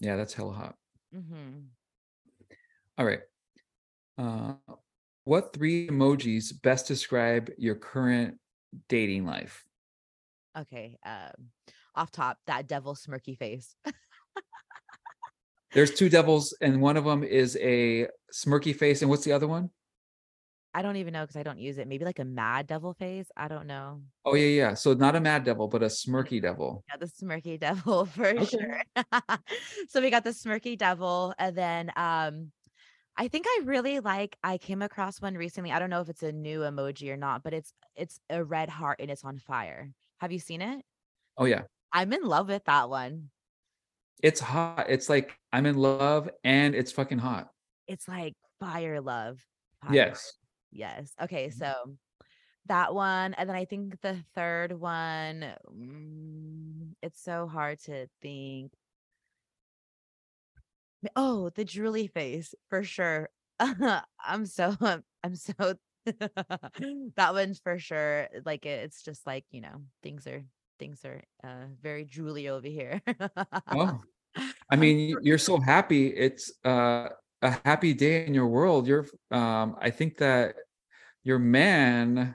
Yeah, 0.00 0.16
that's 0.16 0.34
hella 0.34 0.52
hot. 0.52 0.76
Mm-hmm. 1.14 1.68
All 2.98 3.06
right. 3.06 3.20
Uh, 4.18 4.54
what 5.24 5.52
three 5.52 5.88
emojis 5.88 6.52
best 6.62 6.88
describe 6.88 7.50
your 7.56 7.76
current 7.76 8.38
dating 8.88 9.24
life? 9.24 9.64
Okay. 10.58 10.98
Um, 11.04 11.50
off 11.94 12.10
top, 12.10 12.38
that 12.46 12.66
devil 12.66 12.94
smirky 12.94 13.36
face. 13.36 13.74
There's 15.72 15.94
two 15.94 16.08
devils, 16.08 16.54
and 16.60 16.82
one 16.82 16.96
of 16.96 17.04
them 17.04 17.24
is 17.24 17.56
a 17.60 18.08
smirky 18.32 18.76
face. 18.76 19.00
And 19.00 19.10
what's 19.10 19.24
the 19.24 19.32
other 19.32 19.48
one? 19.48 19.70
I 20.74 20.82
don't 20.82 20.96
even 20.96 21.12
know 21.12 21.22
because 21.22 21.36
I 21.36 21.42
don't 21.42 21.58
use 21.58 21.78
it. 21.78 21.86
Maybe 21.86 22.04
like 22.04 22.18
a 22.18 22.24
mad 22.24 22.66
devil 22.66 22.94
face. 22.94 23.30
I 23.36 23.48
don't 23.48 23.66
know. 23.66 24.02
Oh 24.24 24.34
yeah, 24.34 24.46
yeah. 24.46 24.74
So 24.74 24.94
not 24.94 25.16
a 25.16 25.20
mad 25.20 25.44
devil, 25.44 25.68
but 25.68 25.82
a 25.82 25.86
smirky 25.86 26.40
devil. 26.40 26.82
Yeah, 26.88 26.96
the 26.96 27.06
smirky 27.06 27.60
devil 27.60 28.06
for 28.06 28.28
Okay. 28.28 28.44
sure. 28.44 28.82
so 29.88 30.00
we 30.00 30.10
got 30.10 30.24
the 30.24 30.30
smirky 30.30 30.76
devil, 30.76 31.34
and 31.38 31.56
then 31.56 31.92
um, 31.96 32.52
I 33.16 33.28
think 33.28 33.46
I 33.46 33.60
really 33.64 34.00
like. 34.00 34.36
I 34.42 34.56
came 34.58 34.80
across 34.80 35.20
one 35.20 35.34
recently. 35.34 35.72
I 35.72 35.78
don't 35.78 35.90
know 35.90 36.00
if 36.00 36.08
it's 36.08 36.22
a 36.22 36.32
new 36.32 36.60
emoji 36.60 37.10
or 37.10 37.16
not, 37.16 37.42
but 37.42 37.52
it's 37.52 37.72
it's 37.94 38.18
a 38.30 38.42
red 38.42 38.70
heart 38.70 39.00
and 39.00 39.10
it's 39.10 39.24
on 39.24 39.38
fire. 39.38 39.90
Have 40.20 40.32
you 40.32 40.38
seen 40.38 40.62
it? 40.62 40.82
Oh 41.36 41.44
yeah. 41.44 41.62
I'm 41.92 42.12
in 42.12 42.22
love 42.22 42.48
with 42.48 42.64
that 42.64 42.88
one. 42.90 43.30
It's 44.22 44.40
hot. 44.40 44.86
It's 44.88 45.08
like 45.08 45.38
I'm 45.52 45.66
in 45.66 45.76
love 45.76 46.30
and 46.44 46.74
it's 46.74 46.92
fucking 46.92 47.18
hot. 47.18 47.52
It's 47.86 48.08
like 48.08 48.34
fire 48.60 49.00
love. 49.00 49.44
Fire. 49.82 49.92
Yes. 49.94 50.32
Yes. 50.70 51.14
Okay. 51.20 51.48
Mhm. 51.48 51.52
So 51.54 51.98
that 52.66 52.94
one. 52.94 53.34
And 53.34 53.48
then 53.48 53.56
I 53.56 53.64
think 53.66 54.00
the 54.02 54.24
third 54.34 54.72
one, 54.72 55.56
mm, 55.70 56.94
it's 57.02 57.22
so 57.22 57.46
hard 57.48 57.80
to 57.80 58.08
think. 58.22 58.72
Oh, 61.16 61.50
the 61.50 61.64
drooly 61.64 62.10
face 62.10 62.54
for 62.68 62.82
sure. 62.84 63.30
I'm 63.60 64.46
so, 64.46 64.76
I'm 65.24 65.36
so, 65.36 65.74
that 66.06 67.30
one's 67.32 67.58
for 67.60 67.78
sure. 67.78 68.28
Like 68.44 68.66
it- 68.66 68.84
it's 68.84 69.02
just 69.02 69.26
like, 69.26 69.44
you 69.50 69.60
know, 69.60 69.82
things 70.02 70.26
are, 70.26 70.44
things 70.82 71.04
are 71.04 71.22
uh 71.44 71.66
very 71.80 72.04
drooly 72.04 72.50
over 72.50 72.66
here. 72.66 73.00
Oh, 73.70 74.00
I 74.70 74.76
mean, 74.76 75.16
you're 75.22 75.38
so 75.38 75.60
happy. 75.60 76.08
It's 76.08 76.52
uh, 76.64 77.08
a 77.40 77.50
happy 77.64 77.94
day 77.94 78.26
in 78.26 78.34
your 78.34 78.48
world. 78.48 78.88
You're, 78.88 79.06
um, 79.30 79.76
I 79.80 79.90
think 79.90 80.18
that 80.18 80.56
your 81.22 81.38
man 81.38 82.34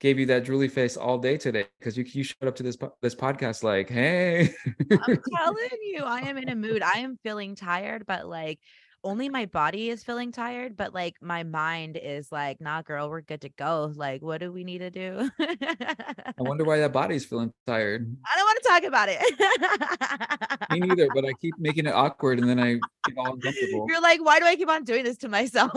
gave 0.00 0.18
you 0.18 0.26
that 0.26 0.44
drooly 0.44 0.70
face 0.70 0.98
all 0.98 1.16
day 1.16 1.38
today 1.38 1.66
because 1.78 1.96
you 1.96 2.04
you 2.06 2.22
showed 2.22 2.48
up 2.48 2.56
to 2.56 2.62
this 2.62 2.76
this 3.00 3.14
podcast 3.14 3.62
like, 3.62 3.88
hey, 3.88 4.52
I'm 4.90 5.22
telling 5.34 5.78
you, 5.82 6.02
I 6.04 6.20
am 6.20 6.36
in 6.36 6.50
a 6.50 6.54
mood. 6.54 6.82
I 6.94 6.98
am 6.98 7.16
feeling 7.22 7.54
tired, 7.54 8.04
but 8.06 8.26
like 8.28 8.60
only 9.04 9.28
my 9.28 9.46
body 9.46 9.90
is 9.90 10.02
feeling 10.02 10.32
tired, 10.32 10.76
but 10.76 10.94
like 10.94 11.16
my 11.20 11.42
mind 11.42 11.98
is 12.02 12.32
like, 12.32 12.60
nah, 12.60 12.82
girl, 12.82 13.10
we're 13.10 13.20
good 13.20 13.42
to 13.42 13.50
go. 13.50 13.92
Like, 13.94 14.22
what 14.22 14.40
do 14.40 14.50
we 14.50 14.64
need 14.64 14.78
to 14.78 14.90
do? 14.90 15.30
I 15.38 16.32
wonder 16.38 16.64
why 16.64 16.78
that 16.78 16.92
body's 16.92 17.24
feeling 17.24 17.52
tired. 17.66 18.16
I 18.24 18.36
don't 18.36 18.46
want 18.46 18.62
to 18.62 18.68
talk 18.68 18.82
about 18.84 19.08
it. 19.10 20.70
Me 20.80 20.80
neither, 20.80 21.08
but 21.14 21.24
I 21.24 21.32
keep 21.40 21.54
making 21.58 21.86
it 21.86 21.94
awkward 21.94 22.40
and 22.40 22.48
then 22.48 22.58
I 22.58 22.72
get 23.06 23.18
all 23.18 23.34
uncomfortable. 23.34 23.86
You're 23.88 24.00
like, 24.00 24.24
why 24.24 24.40
do 24.40 24.46
I 24.46 24.56
keep 24.56 24.68
on 24.68 24.84
doing 24.84 25.04
this 25.04 25.18
to 25.18 25.28
myself? 25.28 25.72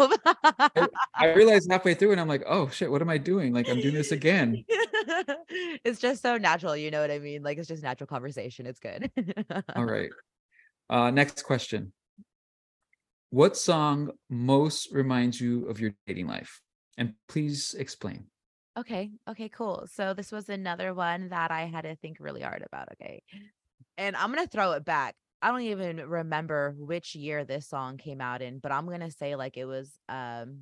I 1.13 1.25
realized 1.35 1.69
halfway 1.69 1.93
through 1.93 2.13
and 2.13 2.21
I'm 2.21 2.29
like, 2.29 2.43
oh 2.47 2.69
shit, 2.69 2.89
what 2.89 3.01
am 3.01 3.09
I 3.09 3.17
doing? 3.17 3.53
Like 3.53 3.69
I'm 3.69 3.81
doing 3.81 3.93
this 3.93 4.11
again. 4.11 4.63
it's 4.67 5.99
just 5.99 6.21
so 6.21 6.37
natural, 6.37 6.75
you 6.75 6.89
know 6.89 7.01
what 7.01 7.11
I 7.11 7.19
mean? 7.19 7.43
Like 7.43 7.57
it's 7.57 7.67
just 7.67 7.83
natural 7.83 8.07
conversation. 8.07 8.65
It's 8.65 8.79
good. 8.79 9.11
All 9.75 9.85
right. 9.85 10.09
Uh, 10.89 11.11
next 11.11 11.43
question. 11.43 11.91
What 13.29 13.57
song 13.57 14.11
most 14.29 14.91
reminds 14.93 15.41
you 15.41 15.65
of 15.67 15.79
your 15.79 15.93
dating 16.05 16.27
life? 16.27 16.61
And 16.97 17.13
please 17.27 17.75
explain. 17.77 18.25
Okay. 18.77 19.11
Okay, 19.29 19.49
cool. 19.49 19.85
So 19.91 20.13
this 20.13 20.31
was 20.31 20.49
another 20.49 20.93
one 20.93 21.29
that 21.29 21.51
I 21.51 21.65
had 21.65 21.81
to 21.81 21.95
think 21.95 22.17
really 22.19 22.41
hard 22.41 22.63
about. 22.65 22.89
Okay. 22.93 23.23
And 23.97 24.15
I'm 24.15 24.31
going 24.31 24.45
to 24.45 24.49
throw 24.49 24.73
it 24.73 24.85
back. 24.85 25.15
I 25.41 25.49
don't 25.49 25.61
even 25.61 25.97
remember 26.07 26.75
which 26.77 27.15
year 27.15 27.43
this 27.43 27.67
song 27.67 27.97
came 27.97 28.21
out 28.21 28.41
in, 28.41 28.59
but 28.59 28.71
I'm 28.71 28.85
going 28.85 29.01
to 29.01 29.11
say 29.11 29.35
like 29.35 29.57
it 29.57 29.65
was 29.65 29.91
um 30.09 30.61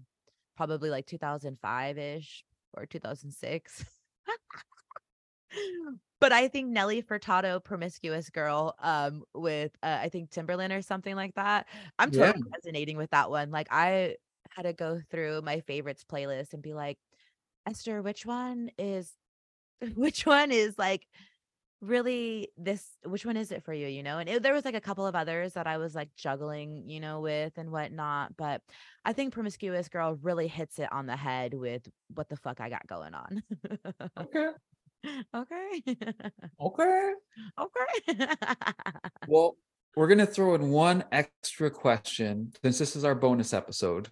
probably 0.57 0.89
like 0.89 1.05
2005ish 1.05 2.41
or 2.73 2.85
2006. 2.85 3.85
but 6.19 6.31
I 6.31 6.47
think 6.47 6.69
Nelly 6.69 7.01
Furtado 7.01 7.63
promiscuous 7.63 8.29
girl 8.29 8.75
um 8.79 9.23
with 9.33 9.71
uh, 9.83 9.99
I 10.01 10.09
think 10.09 10.31
Timbaland 10.31 10.77
or 10.77 10.81
something 10.81 11.15
like 11.15 11.35
that. 11.35 11.67
I'm 11.99 12.11
Yeah. 12.11 12.33
totally 12.33 12.43
resonating 12.53 12.97
with 12.97 13.11
that 13.11 13.29
one. 13.29 13.51
Like 13.51 13.67
I 13.71 14.17
had 14.51 14.63
to 14.63 14.73
go 14.73 15.01
through 15.11 15.41
my 15.41 15.59
favorites 15.61 16.03
playlist 16.09 16.53
and 16.53 16.61
be 16.63 16.73
like 16.73 16.97
Esther, 17.67 18.01
which 18.01 18.25
one 18.25 18.71
is 18.77 19.13
which 19.95 20.25
one 20.25 20.51
is 20.51 20.77
like 20.79 21.07
really 21.81 22.49
this 22.57 22.97
which 23.05 23.25
one 23.25 23.37
is 23.37 23.51
it 23.51 23.63
for 23.63 23.73
you, 23.73 23.87
you 23.87 24.03
know? 24.03 24.17
And 24.19 24.29
it, 24.29 24.43
there 24.43 24.53
was 24.53 24.65
like 24.65 24.75
a 24.75 24.81
couple 24.81 25.05
of 25.05 25.15
others 25.15 25.53
that 25.53 25.67
I 25.67 25.77
was 25.77 25.95
like 25.95 26.15
juggling, 26.15 26.89
you 26.89 26.99
know, 26.99 27.21
with 27.21 27.53
and 27.57 27.71
whatnot, 27.71 28.35
but 28.37 28.61
I 29.05 29.13
think 29.13 29.33
Promiscuous 29.33 29.89
Girl 29.89 30.17
really 30.21 30.47
hits 30.47 30.79
it 30.79 30.91
on 30.91 31.05
the 31.05 31.15
head 31.17 31.53
with 31.53 31.87
what 32.13 32.29
the 32.29 32.37
fuck 32.37 32.61
I 32.61 32.69
got 32.69 32.87
going 32.87 33.13
on. 33.13 33.43
Okay. 34.17 34.51
okay. 35.35 35.83
Okay. 36.61 37.13
okay. 37.59 38.27
Well, 39.27 39.57
we're 39.95 40.07
going 40.07 40.19
to 40.19 40.25
throw 40.25 40.55
in 40.55 40.69
one 40.69 41.03
extra 41.11 41.71
question 41.71 42.53
since 42.61 42.77
this 42.77 42.95
is 42.95 43.03
our 43.03 43.15
bonus 43.15 43.53
episode. 43.53 44.09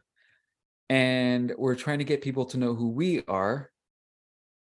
And 0.90 1.54
we're 1.58 1.76
trying 1.76 2.00
to 2.00 2.06
get 2.06 2.22
people 2.22 2.46
to 2.48 2.58
know 2.58 2.74
who 2.74 2.90
we 2.90 3.24
are. 3.28 3.70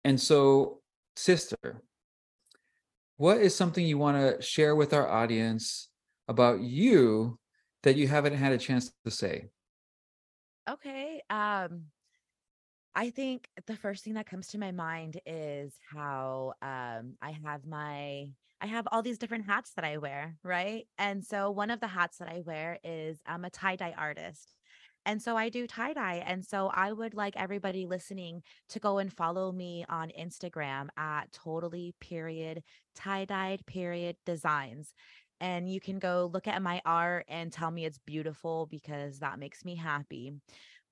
And 0.03 0.19
so, 0.19 0.81
sister, 1.15 1.81
what 3.17 3.37
is 3.37 3.55
something 3.55 3.85
you 3.85 3.97
want 3.97 4.17
to 4.17 4.41
share 4.41 4.75
with 4.75 4.93
our 4.93 5.07
audience 5.07 5.89
about 6.27 6.61
you 6.61 7.39
that 7.83 7.95
you 7.95 8.07
haven't 8.07 8.35
had 8.35 8.51
a 8.51 8.57
chance 8.57 8.91
to 9.05 9.11
say? 9.11 9.49
Okay. 10.69 11.21
Um 11.29 11.85
I 12.95 13.09
think 13.09 13.50
the 13.65 13.75
first 13.75 14.03
thing 14.03 14.13
that 14.13 14.27
comes 14.27 14.47
to 14.50 14.57
my 14.59 14.71
mind 14.71 15.19
is 15.25 15.73
how 15.91 16.53
um 16.62 17.15
I 17.21 17.31
have 17.43 17.65
my 17.65 18.27
I 18.62 18.67
have 18.67 18.88
all 18.91 19.01
these 19.01 19.17
different 19.17 19.45
hats 19.45 19.73
that 19.75 19.83
I 19.83 19.97
wear, 19.97 20.38
right? 20.43 20.85
And 20.97 21.23
so 21.23 21.51
one 21.51 21.69
of 21.69 21.79
the 21.81 21.88
hats 21.88 22.17
that 22.19 22.29
I 22.29 22.41
wear 22.45 22.79
is 22.83 23.19
I'm 23.25 23.43
a 23.43 23.50
tie-dye 23.50 23.93
artist. 23.97 24.55
And 25.05 25.21
so 25.21 25.35
I 25.35 25.50
do 25.50 25.67
tie-dye. 25.67 26.23
And 26.25 26.45
so 26.45 26.67
I 26.73 26.93
would 26.93 27.13
like 27.13 27.35
everybody 27.35 27.85
listening 27.85 28.41
to 28.69 28.79
go 28.79 29.00
and 29.00 29.12
follow 29.12 29.51
me 29.51 29.83
on 29.89 30.12
Instagram 30.17 30.88
at 30.97 31.31
totally 31.33 31.93
period 32.00 32.63
tie-dyed 32.95 33.65
period 33.65 34.15
designs. 34.25 34.93
And 35.41 35.69
you 35.69 35.81
can 35.81 36.00
go 36.00 36.29
look 36.31 36.47
at 36.47 36.62
my 36.62 36.81
art 36.85 37.25
and 37.27 37.51
tell 37.51 37.69
me 37.69 37.83
it's 37.83 38.00
beautiful 38.00 38.67
because 38.67 39.19
that 39.19 39.39
makes 39.39 39.65
me 39.65 39.75
happy 39.75 40.35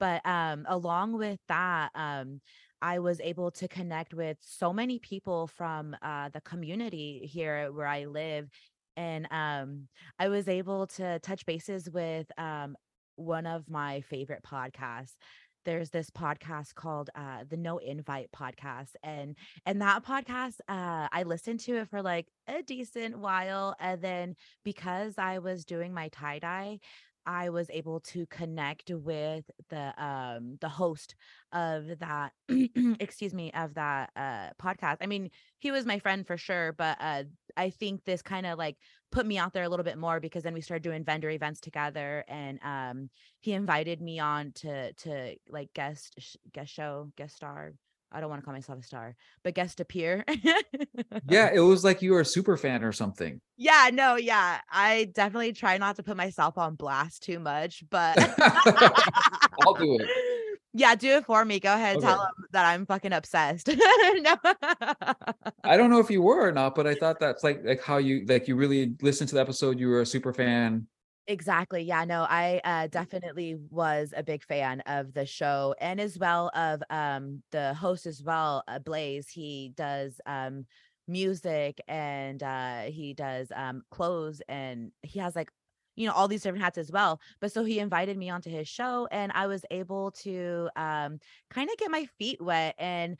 but 0.01 0.25
um 0.25 0.65
along 0.67 1.13
with 1.17 1.39
that 1.47 1.91
um 1.95 2.41
I 2.81 2.97
was 2.97 3.21
able 3.21 3.51
to 3.51 3.67
connect 3.67 4.13
with 4.13 4.37
so 4.41 4.73
many 4.73 4.99
people 4.99 5.47
from 5.47 5.95
uh 6.01 6.29
the 6.33 6.41
community 6.41 7.29
here 7.31 7.71
where 7.71 7.87
I 7.87 8.05
live 8.05 8.49
and 8.97 9.27
um 9.31 9.87
I 10.19 10.27
was 10.27 10.49
able 10.49 10.87
to 10.97 11.19
touch 11.19 11.45
bases 11.45 11.89
with 11.89 12.27
um 12.37 12.75
one 13.15 13.45
of 13.45 13.69
my 13.69 14.01
favorite 14.01 14.43
podcasts. 14.43 15.13
There's 15.63 15.91
this 15.91 16.09
podcast 16.09 16.73
called 16.73 17.11
uh 17.15 17.43
the 17.47 17.57
no 17.57 17.77
invite 17.77 18.29
podcast 18.35 18.95
and 19.03 19.37
and 19.67 19.79
that 19.83 20.03
podcast 20.03 20.55
uh 20.67 21.07
I 21.11 21.23
listened 21.23 21.59
to 21.61 21.77
it 21.77 21.89
for 21.89 22.01
like 22.01 22.25
a 22.47 22.63
decent 22.63 23.19
while 23.19 23.75
and 23.79 24.01
then 24.01 24.35
because 24.65 25.19
I 25.19 25.37
was 25.37 25.63
doing 25.63 25.93
my 25.93 26.07
tie 26.07 26.39
dye 26.39 26.79
I 27.25 27.49
was 27.49 27.69
able 27.69 27.99
to 28.01 28.25
connect 28.27 28.89
with 28.89 29.49
the 29.69 29.93
um 30.03 30.57
the 30.61 30.69
host 30.69 31.15
of 31.51 31.99
that 31.99 32.33
excuse 32.99 33.33
me 33.33 33.51
of 33.53 33.73
that 33.75 34.11
uh 34.15 34.49
podcast. 34.61 34.97
I 35.01 35.07
mean, 35.07 35.29
he 35.59 35.71
was 35.71 35.85
my 35.85 35.99
friend 35.99 36.25
for 36.25 36.37
sure, 36.37 36.73
but 36.73 36.97
uh 36.99 37.23
I 37.57 37.69
think 37.69 38.05
this 38.05 38.21
kind 38.21 38.45
of 38.45 38.57
like 38.57 38.77
put 39.11 39.25
me 39.25 39.37
out 39.37 39.53
there 39.53 39.63
a 39.63 39.69
little 39.69 39.83
bit 39.83 39.97
more 39.97 40.19
because 40.19 40.43
then 40.43 40.53
we 40.53 40.61
started 40.61 40.83
doing 40.83 41.03
vendor 41.03 41.29
events 41.29 41.59
together 41.59 42.23
and 42.27 42.59
um 42.63 43.09
he 43.39 43.53
invited 43.53 44.01
me 44.01 44.19
on 44.19 44.51
to 44.53 44.93
to 44.93 45.35
like 45.49 45.73
guest 45.73 46.37
guest 46.53 46.73
show 46.73 47.11
guest 47.17 47.35
star 47.35 47.73
I 48.11 48.19
don't 48.19 48.29
want 48.29 48.41
to 48.41 48.45
call 48.45 48.53
myself 48.53 48.79
a 48.79 48.83
star, 48.83 49.15
but 49.43 49.53
guest 49.53 49.79
appear. 49.79 50.23
yeah, 51.29 51.49
it 51.53 51.59
was 51.61 51.83
like 51.83 52.01
you 52.01 52.11
were 52.11 52.21
a 52.21 52.25
super 52.25 52.57
fan 52.57 52.83
or 52.83 52.91
something. 52.91 53.39
Yeah, 53.57 53.89
no, 53.93 54.15
yeah. 54.15 54.59
I 54.69 55.09
definitely 55.13 55.53
try 55.53 55.77
not 55.77 55.95
to 55.95 56.03
put 56.03 56.17
myself 56.17 56.57
on 56.57 56.75
blast 56.75 57.23
too 57.23 57.39
much, 57.39 57.83
but 57.89 58.17
I'll 59.61 59.73
do 59.75 59.97
it. 59.99 60.07
Yeah, 60.73 60.95
do 60.95 61.17
it 61.17 61.25
for 61.25 61.43
me. 61.43 61.59
Go 61.59 61.73
ahead. 61.73 61.97
Okay. 61.97 62.05
Tell 62.05 62.17
them 62.17 62.31
that 62.51 62.65
I'm 62.65 62.85
fucking 62.85 63.11
obsessed. 63.11 63.67
no. 63.67 64.37
I 65.65 65.75
don't 65.75 65.89
know 65.89 65.99
if 65.99 66.09
you 66.09 66.21
were 66.21 66.47
or 66.47 66.53
not, 66.53 66.75
but 66.75 66.87
I 66.87 66.95
thought 66.95 67.19
that's 67.19 67.43
like 67.43 67.61
like 67.65 67.83
how 67.83 67.97
you 67.97 68.25
like 68.25 68.47
you 68.47 68.55
really 68.55 68.95
listened 69.01 69.27
to 69.27 69.35
the 69.35 69.41
episode. 69.41 69.81
You 69.81 69.89
were 69.89 69.99
a 69.99 70.05
super 70.05 70.31
fan. 70.31 70.87
Exactly. 71.27 71.83
Yeah, 71.83 72.03
no, 72.03 72.25
I 72.27 72.59
uh, 72.63 72.87
definitely 72.87 73.55
was 73.69 74.13
a 74.17 74.23
big 74.23 74.43
fan 74.43 74.81
of 74.81 75.13
the 75.13 75.25
show 75.25 75.75
and 75.79 76.01
as 76.01 76.17
well 76.17 76.49
of 76.55 76.81
um 76.89 77.43
the 77.51 77.73
host 77.75 78.05
as 78.05 78.23
well, 78.23 78.63
uh, 78.67 78.79
Blaze. 78.79 79.29
He 79.29 79.71
does 79.75 80.19
um 80.25 80.65
music 81.07 81.79
and 81.87 82.41
uh 82.43 82.81
he 82.83 83.13
does 83.13 83.51
um 83.55 83.83
clothes 83.91 84.41
and 84.47 84.91
he 85.03 85.19
has 85.19 85.35
like 85.35 85.51
you 85.95 86.07
know 86.07 86.13
all 86.13 86.27
these 86.27 86.41
different 86.43 86.63
hats 86.63 86.77
as 86.77 86.91
well 86.91 87.19
but 87.41 87.51
so 87.51 87.63
he 87.65 87.79
invited 87.79 88.17
me 88.17 88.29
onto 88.29 88.49
his 88.49 88.67
show 88.67 89.07
and 89.11 89.31
i 89.33 89.45
was 89.47 89.65
able 89.71 90.11
to 90.11 90.69
um 90.77 91.19
kind 91.49 91.69
of 91.69 91.75
get 91.77 91.91
my 91.91 92.05
feet 92.17 92.39
wet 92.41 92.75
and 92.77 93.17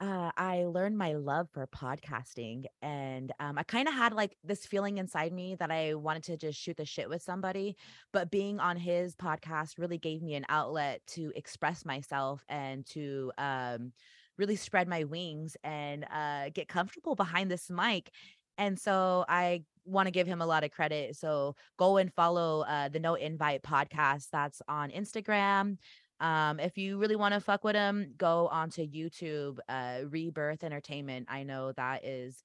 uh, 0.00 0.30
I 0.36 0.64
learned 0.64 0.98
my 0.98 1.14
love 1.14 1.48
for 1.52 1.66
podcasting, 1.68 2.64
and 2.82 3.32
um, 3.38 3.58
I 3.58 3.62
kind 3.62 3.86
of 3.86 3.94
had 3.94 4.12
like 4.12 4.36
this 4.42 4.66
feeling 4.66 4.98
inside 4.98 5.32
me 5.32 5.54
that 5.56 5.70
I 5.70 5.94
wanted 5.94 6.24
to 6.24 6.36
just 6.36 6.58
shoot 6.58 6.76
the 6.76 6.84
shit 6.84 7.08
with 7.08 7.22
somebody. 7.22 7.76
But 8.12 8.30
being 8.30 8.58
on 8.58 8.76
his 8.76 9.14
podcast 9.14 9.78
really 9.78 9.98
gave 9.98 10.22
me 10.22 10.34
an 10.34 10.46
outlet 10.48 11.00
to 11.08 11.32
express 11.36 11.84
myself 11.84 12.44
and 12.48 12.84
to 12.86 13.32
um, 13.38 13.92
really 14.36 14.56
spread 14.56 14.88
my 14.88 15.04
wings 15.04 15.56
and 15.62 16.04
uh, 16.12 16.50
get 16.52 16.68
comfortable 16.68 17.14
behind 17.14 17.50
this 17.50 17.70
mic. 17.70 18.10
And 18.58 18.78
so 18.78 19.24
I 19.28 19.62
want 19.84 20.06
to 20.06 20.12
give 20.12 20.26
him 20.26 20.40
a 20.40 20.46
lot 20.46 20.64
of 20.64 20.70
credit. 20.70 21.16
So 21.16 21.56
go 21.76 21.96
and 21.98 22.12
follow 22.12 22.62
uh, 22.62 22.88
the 22.88 23.00
No 23.00 23.14
Invite 23.14 23.62
podcast. 23.62 24.28
That's 24.32 24.62
on 24.68 24.90
Instagram. 24.90 25.78
Um, 26.20 26.60
if 26.60 26.78
you 26.78 26.98
really 26.98 27.16
want 27.16 27.34
to 27.34 27.40
fuck 27.40 27.64
with 27.64 27.74
him, 27.74 28.14
go 28.16 28.48
onto 28.48 28.86
YouTube, 28.86 29.58
uh, 29.68 30.00
Rebirth 30.08 30.64
Entertainment. 30.64 31.26
I 31.28 31.42
know 31.42 31.72
that 31.72 32.04
is 32.04 32.42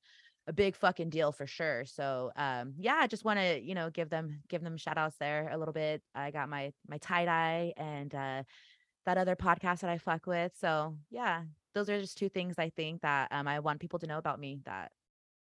a 0.47 0.53
big 0.53 0.75
fucking 0.75 1.09
deal 1.09 1.31
for 1.31 1.45
sure. 1.45 1.85
So 1.85 2.31
um, 2.35 2.73
yeah, 2.79 2.97
I 2.99 3.07
just 3.07 3.23
want 3.23 3.39
to, 3.39 3.61
you 3.61 3.75
know, 3.75 3.89
give 3.91 4.09
them 4.09 4.41
give 4.49 4.63
them 4.63 4.77
shout 4.77 4.97
outs 4.97 5.15
there 5.19 5.49
a 5.51 5.57
little 5.57 5.73
bit. 5.73 6.01
I 6.15 6.31
got 6.31 6.49
my 6.49 6.73
my 6.87 6.97
tie 6.97 7.25
dye 7.25 7.73
and 7.77 8.13
uh 8.13 8.43
that 9.05 9.17
other 9.17 9.35
podcast 9.35 9.79
that 9.81 9.89
I 9.89 9.97
fuck 9.99 10.25
with. 10.25 10.51
So 10.59 10.97
yeah, 11.11 11.43
those 11.75 11.89
are 11.89 12.01
just 12.01 12.17
two 12.17 12.29
things 12.29 12.55
I 12.57 12.69
think 12.69 13.01
that 13.01 13.31
um 13.31 13.47
I 13.47 13.59
want 13.59 13.79
people 13.79 13.99
to 13.99 14.07
know 14.07 14.17
about 14.17 14.39
me 14.39 14.61
that 14.65 14.91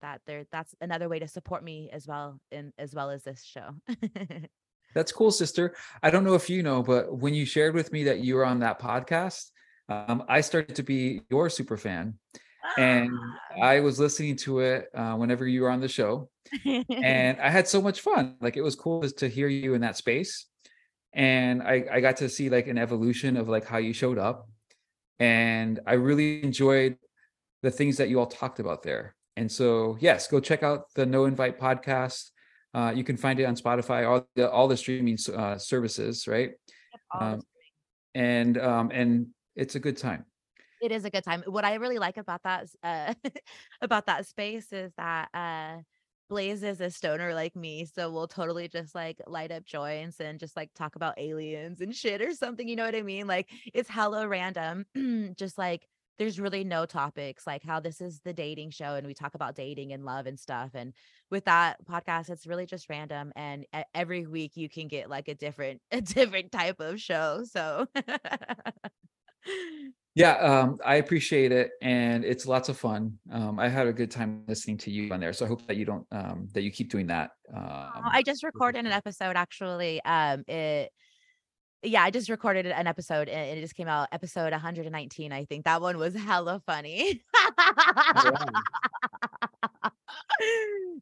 that 0.03 0.21
there 0.27 0.45
that's 0.53 0.75
another 0.81 1.09
way 1.09 1.19
to 1.19 1.29
support 1.29 1.65
me 1.65 1.91
as 1.93 2.07
well 2.07 2.39
in 2.53 2.73
as 2.79 2.95
well 2.95 3.11
as 3.11 3.25
this 3.25 3.43
show. 3.43 3.71
that's 4.95 5.13
cool, 5.13 5.31
sister. 5.31 5.75
I 6.03 6.11
don't 6.11 6.25
know 6.25 6.35
if 6.35 6.51
you 6.51 6.63
know, 6.63 6.83
but 6.83 7.17
when 7.17 7.35
you 7.35 7.45
shared 7.45 7.75
with 7.75 7.93
me 7.93 8.05
that 8.05 8.21
you 8.21 8.35
were 8.35 8.45
on 8.45 8.61
that 8.61 8.81
podcast, 8.81 9.51
um, 9.89 10.25
I 10.29 10.41
started 10.41 10.77
to 10.77 10.83
be 10.83 11.23
your 11.31 11.51
super 11.51 11.77
fan. 11.77 12.15
And 12.77 13.11
ah. 13.13 13.63
I 13.63 13.81
was 13.81 13.99
listening 13.99 14.37
to 14.37 14.61
it 14.61 14.89
uh, 14.95 15.15
whenever 15.15 15.47
you 15.47 15.63
were 15.63 15.71
on 15.71 15.81
the 15.81 15.89
show. 15.89 16.29
and 16.65 17.41
I 17.41 17.49
had 17.51 17.67
so 17.67 17.83
much 17.83 18.01
fun. 18.01 18.37
Like 18.41 18.57
it 18.57 18.63
was 18.63 18.77
cool 18.77 19.03
to 19.03 19.29
hear 19.29 19.49
you 19.49 19.75
in 19.75 19.81
that 19.81 19.97
space. 19.97 20.47
And 21.13 21.63
I, 21.63 21.85
I 21.91 22.01
got 22.01 22.19
to 22.19 22.29
see 22.29 22.51
like 22.51 22.69
an 22.69 22.79
evolution 22.79 23.37
of 23.37 23.49
like 23.49 23.67
how 23.67 23.79
you 23.79 23.93
showed 23.93 24.19
up. 24.19 24.49
And 25.19 25.81
I 25.87 25.95
really 25.95 26.43
enjoyed 26.43 26.97
the 27.63 27.71
things 27.71 27.97
that 27.97 28.09
you 28.09 28.21
all 28.21 28.27
talked 28.27 28.61
about 28.61 28.83
there. 28.83 29.15
And 29.37 29.51
so, 29.51 29.97
yes, 30.01 30.29
go 30.29 30.41
check 30.41 30.63
out 30.63 30.93
the 30.95 31.07
No 31.07 31.25
Invite 31.25 31.59
podcast. 31.59 32.31
Uh, 32.73 32.93
you 32.95 33.05
can 33.05 33.17
find 33.17 33.41
it 33.41 33.45
on 33.45 33.57
Spotify, 33.57 34.09
all 34.09 34.27
the 34.37 34.51
all 34.51 34.69
the 34.69 34.77
streaming 34.77 35.19
uh, 35.35 35.59
services, 35.59 36.29
right? 36.29 36.53
Um, 37.19 37.41
and 38.15 38.59
um, 38.59 38.91
and 38.93 39.29
it's 39.57 39.75
a 39.75 39.81
good 39.81 39.97
time. 39.97 40.25
It 40.81 40.93
is 40.93 41.05
a 41.05 41.11
good 41.11 41.25
time. 41.25 41.43
What 41.47 41.65
I 41.65 41.75
really 41.75 41.99
like 41.99 42.17
about 42.17 42.43
that 42.45 42.69
uh, 42.83 43.15
about 43.83 44.07
that 44.07 44.27
space 44.27 44.73
is 44.73 44.93
that 44.97 45.29
uh, 45.35 45.79
Blaze 46.29 46.63
is 46.63 46.81
a 46.81 46.91
stoner 46.91 47.35
like 47.35 47.57
me, 47.57 47.85
so 47.85 48.11
we'll 48.11 48.29
totally 48.29 48.69
just 48.69 48.95
like 48.95 49.21
light 49.27 49.51
up 49.51 49.65
joints 49.65 50.21
and 50.21 50.39
just 50.39 50.57
like 50.57 50.71
talk 50.75 50.95
about 50.95 51.19
aliens 51.19 51.81
and 51.81 51.95
shit 51.95 52.23
or 52.23 52.33
something. 52.33 52.69
You 52.69 52.77
know 52.77 52.85
what 52.85 52.95
I 52.95 53.03
mean? 53.03 53.27
Like 53.27 53.51
it's 53.75 53.91
hella 53.91 54.29
random, 54.29 54.87
just 55.37 55.59
like 55.59 55.87
there's 56.21 56.39
really 56.39 56.65
no 56.65 56.85
topics 56.85 57.47
like 57.47 57.65
how 57.65 57.81
this 57.81 58.03
is 58.03 58.21
the 58.27 58.33
dating 58.35 58.71
show 58.71 58.95
and 58.95 59.07
we 59.07 59.15
talk 59.15 59.35
about 59.35 59.55
dating 59.55 59.95
and 59.95 60.05
love 60.05 60.27
and 60.27 60.39
stuff 60.39 60.69
and 60.75 60.93
with 61.31 61.47
that 61.47 61.79
podcast 61.87 62.29
it's 62.29 62.47
really 62.47 62.67
just 62.67 62.91
random 62.91 63.33
and 63.37 63.65
every 63.95 64.27
week 64.27 64.53
you 64.55 64.69
can 64.69 64.87
get 64.87 65.09
like 65.09 65.29
a 65.29 65.35
different 65.35 65.81
a 65.91 66.01
different 66.03 66.53
type 66.53 66.79
of 66.79 67.01
show 67.01 67.43
so. 67.51 67.87
Yeah 70.17 70.33
um, 70.39 70.79
i 70.85 70.97
appreciate 70.97 71.53
it 71.53 71.71
and 71.81 72.25
it's 72.25 72.45
lots 72.45 72.69
of 72.69 72.77
fun. 72.77 73.17
Um, 73.33 73.59
i 73.59 73.69
had 73.69 73.87
a 73.87 73.93
good 73.93 74.11
time 74.11 74.43
listening 74.49 74.77
to 74.79 74.91
you 74.91 75.11
on 75.11 75.21
there 75.21 75.33
so 75.33 75.47
i 75.47 75.49
hope 75.49 75.67
that 75.67 75.77
you 75.77 75.87
don't 75.87 76.05
um, 76.13 76.49
that 76.53 76.63
you 76.63 76.71
keep 76.71 76.91
doing 76.91 77.07
that 77.07 77.31
um, 77.55 78.03
i 78.13 78.23
just 78.27 78.43
recorded 78.43 78.85
an 78.85 78.93
episode 78.93 79.37
actually 79.37 80.03
um, 80.05 80.45
it 80.47 80.91
yeah, 81.83 82.03
I 82.03 82.11
just 82.11 82.29
recorded 82.29 82.67
an 82.67 82.87
episode 82.87 83.29
and 83.29 83.59
it 83.59 83.61
just 83.61 83.75
came 83.75 83.89
out 83.89 84.09
episode 84.13 84.53
119. 84.53 85.33
I 85.33 85.45
think 85.45 85.65
that 85.65 85.81
one 85.81 85.97
was 85.99 86.15
hella 86.15 86.63
funny. 86.67 87.23
Oh, 88.17 88.33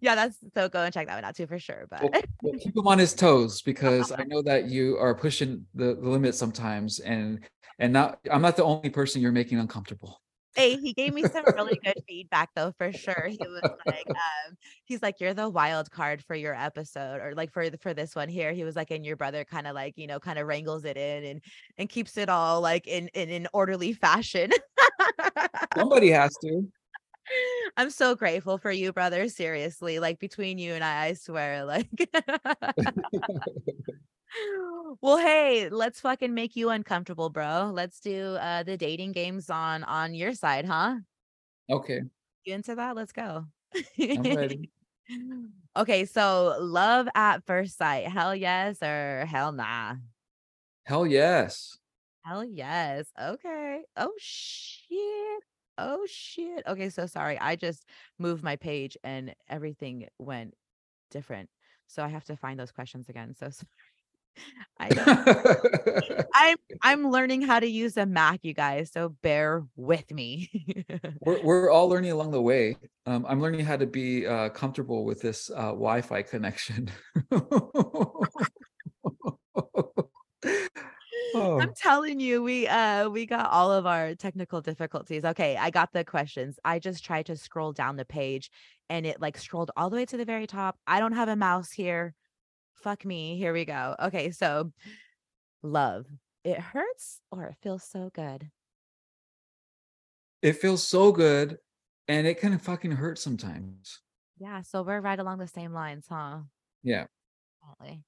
yeah, 0.01 0.15
that's 0.15 0.37
so 0.55 0.69
go 0.69 0.83
and 0.83 0.95
check 0.95 1.07
that 1.09 1.15
one 1.17 1.25
out 1.25 1.37
too 1.37 1.47
for 1.47 1.59
sure. 1.59 1.87
But 1.91 2.03
well, 2.03 2.23
well, 2.43 2.55
keep 2.61 2.77
him 2.77 2.87
on 2.87 2.99
his 2.99 3.15
toes 3.15 3.63
because 3.67 4.13
I 4.13 4.25
know 4.25 4.43
that 4.43 4.67
you 4.67 4.97
are 4.99 5.15
pushing 5.15 5.67
the, 5.75 5.95
the 5.95 6.09
limit 6.09 6.35
sometimes, 6.35 7.01
and 7.01 7.41
and 7.79 7.93
not 7.93 8.19
I'm 8.31 8.43
not 8.43 8.57
the 8.57 8.65
only 8.65 8.91
person 8.91 9.21
you're 9.21 9.33
making 9.33 9.59
uncomfortable 9.59 10.21
hey, 10.55 10.77
he 10.77 10.93
gave 10.93 11.15
me 11.15 11.23
some 11.23 11.45
really 11.55 11.79
good 11.85 12.03
feedback 12.07 12.51
though, 12.55 12.73
for 12.79 12.93
sure. 12.93 13.29
He 13.29 13.39
was 13.41 13.63
like, 13.87 14.09
um, 14.09 14.57
he's 14.85 15.03
like, 15.03 15.21
you're 15.21 15.35
the 15.35 15.49
wild 15.49 15.91
card 15.91 16.23
for 16.25 16.35
your 16.35 16.55
episode, 16.55 17.21
or 17.21 17.35
like 17.35 17.53
for 17.53 17.69
for 17.81 17.95
this 17.95 18.15
one 18.15 18.29
here. 18.29 18.53
He 18.53 18.65
was 18.65 18.77
like, 18.77 18.91
and 18.91 19.05
your 19.05 19.17
brother 19.17 19.45
kind 19.45 19.67
of 19.67 19.75
like, 19.75 19.95
you 19.97 20.07
know, 20.07 20.19
kind 20.19 20.39
of 20.39 20.47
wrangles 20.47 20.85
it 20.85 20.97
in 20.97 21.25
and 21.25 21.43
and 21.79 21.89
keeps 21.89 22.17
it 22.17 22.29
all 22.29 22.61
like 22.61 22.87
in 22.87 23.09
in 23.15 23.31
an 23.31 23.47
orderly 23.53 23.93
fashion. 23.93 24.51
Somebody 25.77 26.11
has 26.11 26.35
to. 26.43 26.69
I'm 27.77 27.91
so 27.91 28.15
grateful 28.15 28.59
for 28.59 28.71
you, 28.71 28.93
brother. 28.93 29.29
Seriously, 29.29 29.99
like 29.99 30.19
between 30.19 30.59
you 30.59 30.73
and 30.73 30.83
I, 30.83 31.07
I 31.07 31.13
swear, 31.15 31.65
like 31.65 31.89
well, 35.01 35.19
hey, 35.19 35.69
let's 35.69 36.01
fucking 36.01 36.35
make 36.35 36.57
you 36.57 36.71
uncomfortable, 36.71 37.31
bro. 37.31 37.71
Let's 37.73 38.01
do 38.01 38.37
uh 38.37 38.63
the 38.63 38.77
dating 38.77 39.13
games 39.13 39.51
on 39.51 39.85
on 39.85 40.15
your 40.15 40.35
side, 40.35 40.65
huh? 40.65 40.97
Okay. 41.71 42.03
You 42.45 42.55
into 42.55 42.75
that? 42.75 42.97
Let's 42.97 43.13
go. 43.13 43.47
I'm 43.99 44.23
ready. 44.23 44.71
okay, 45.77 46.05
so 46.05 46.57
love 46.61 47.09
at 47.15 47.45
first 47.47 47.77
sight. 47.77 48.09
Hell 48.09 48.35
yes 48.35 48.83
or 48.83 49.27
hell 49.27 49.53
nah? 49.53 49.97
Hell 50.85 51.07
yes. 51.07 51.79
Hell 52.25 52.45
yes. 52.45 53.11
Okay. 53.21 53.83
Oh 53.97 54.13
shit. 54.19 55.43
Oh 55.79 56.07
shit. 56.07 56.63
Okay, 56.67 56.91
so 56.91 57.07
sorry. 57.07 57.39
I 57.39 57.57
just 57.57 57.87
moved 58.19 58.43
my 58.43 58.57
page 58.57 58.97
and 59.05 59.35
everything 59.49 60.09
went 60.19 60.55
different. 61.11 61.49
So 61.87 62.05
I 62.05 62.09
have 62.09 62.25
to 62.25 62.37
find 62.37 62.59
those 62.59 62.73
questions 62.73 63.09
again. 63.09 63.35
So 63.35 63.51
sorry. 63.51 63.69
I 64.81 66.25
I'm 66.35 66.57
I'm 66.83 67.11
learning 67.11 67.43
how 67.43 67.61
to 67.61 67.67
use 67.67 67.97
a 67.97 68.07
Mac, 68.07 68.41
you 68.43 68.55
guys. 68.55 68.91
So 68.93 69.15
bear 69.23 69.65
with 69.77 70.11
me. 70.13 70.51
we're 71.21 71.43
we're 71.43 71.71
all 71.71 71.89
learning 71.89 72.13
along 72.13 72.31
the 72.31 72.43
way. 72.43 72.77
Um, 73.07 73.27
I'm 73.29 73.41
learning 73.41 73.65
how 73.65 73.77
to 73.77 73.87
be 73.87 74.27
uh, 74.27 74.51
comfortable 74.51 75.05
with 75.05 75.21
this 75.21 75.51
uh, 75.51 75.73
Wi-Fi 75.73 76.23
connection. 76.23 76.91
Oh. 81.35 81.61
I'm 81.61 81.75
telling 81.75 82.21
you, 82.21 82.43
we 82.43 82.67
uh 82.67 83.09
we 83.09 83.27
got 83.27 83.51
all 83.51 83.71
of 83.71 83.87
our 83.87 84.15
technical 84.15 84.61
difficulties. 84.61 85.25
Okay, 85.25 85.57
I 85.57 85.71
got 85.71 85.93
the 85.93 86.03
questions. 86.05 86.59
I 86.65 86.79
just 86.79 87.05
tried 87.05 87.27
to 87.27 87.37
scroll 87.37 87.73
down 87.73 87.97
the 87.97 88.05
page 88.05 88.51
and 88.89 89.05
it 89.07 89.21
like 89.21 89.37
scrolled 89.37 89.71
all 89.77 89.91
the 89.91 89.97
way 89.97 90.07
to 90.07 90.17
the 90.17 90.25
very 90.25 90.47
top. 90.47 90.79
I 90.87 91.01
don't 91.01 91.13
have 91.13 91.29
a 91.29 91.37
mouse 91.37 91.71
here 91.71 92.15
fuck 92.83 93.05
me. 93.05 93.37
Here 93.37 93.53
we 93.53 93.65
go. 93.65 93.95
Okay, 94.01 94.31
so 94.31 94.73
love. 95.63 96.07
It 96.45 96.59
hurts 96.59 97.21
or 97.31 97.45
it 97.45 97.57
feels 97.63 97.85
so 97.85 98.11
good. 98.15 98.51
It 100.43 100.57
feels 100.57 100.87
so 100.87 101.13
good 101.13 101.59
and 102.07 102.27
it 102.27 102.41
kind 102.41 102.55
of 102.55 102.63
fucking 102.63 102.93
hurts 102.93 103.23
sometimes. 103.23 104.01
Yeah, 104.39 104.63
so 104.63 104.83
we're 104.83 105.01
right 105.01 105.19
along 105.19 105.39
the 105.39 105.49
same 105.49 105.73
lines, 105.73 106.07
huh? 106.09 106.39
Yeah. 106.83 107.07
Definitely. 107.61 108.05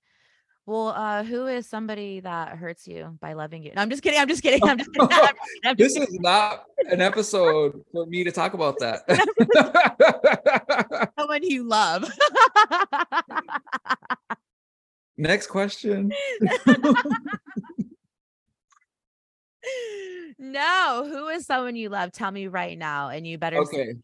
Well, 0.66 0.88
uh, 0.88 1.24
who 1.24 1.48
is 1.48 1.66
somebody 1.66 2.20
that 2.20 2.56
hurts 2.56 2.86
you 2.86 3.18
by 3.20 3.32
loving 3.32 3.64
you? 3.64 3.72
No, 3.74 3.82
I'm 3.82 3.90
just 3.90 4.02
kidding. 4.02 4.20
I'm 4.20 4.28
just 4.28 4.42
kidding. 4.42 4.62
I'm 4.62 4.78
just 4.78 4.92
kidding. 4.92 5.08
I'm 5.10 5.10
just 5.18 5.34
kidding, 5.34 5.60
I'm 5.64 5.76
just 5.76 5.96
this 5.96 6.08
is 6.08 6.20
not 6.20 6.64
an 6.90 7.00
episode 7.00 7.82
for 7.90 8.06
me 8.06 8.22
to 8.22 8.30
talk 8.30 8.54
about 8.54 8.78
that. 8.78 9.04
kidding. 9.08 11.08
someone 11.18 11.42
you 11.42 11.64
love. 11.64 12.08
Next 15.20 15.48
question. 15.48 16.10
no, 20.38 21.06
who 21.06 21.28
is 21.28 21.44
someone 21.44 21.76
you 21.76 21.90
love? 21.90 22.10
Tell 22.12 22.30
me 22.30 22.46
right 22.46 22.78
now, 22.78 23.10
and 23.10 23.26
you 23.26 23.36
better. 23.36 23.58
Okay. 23.58 23.96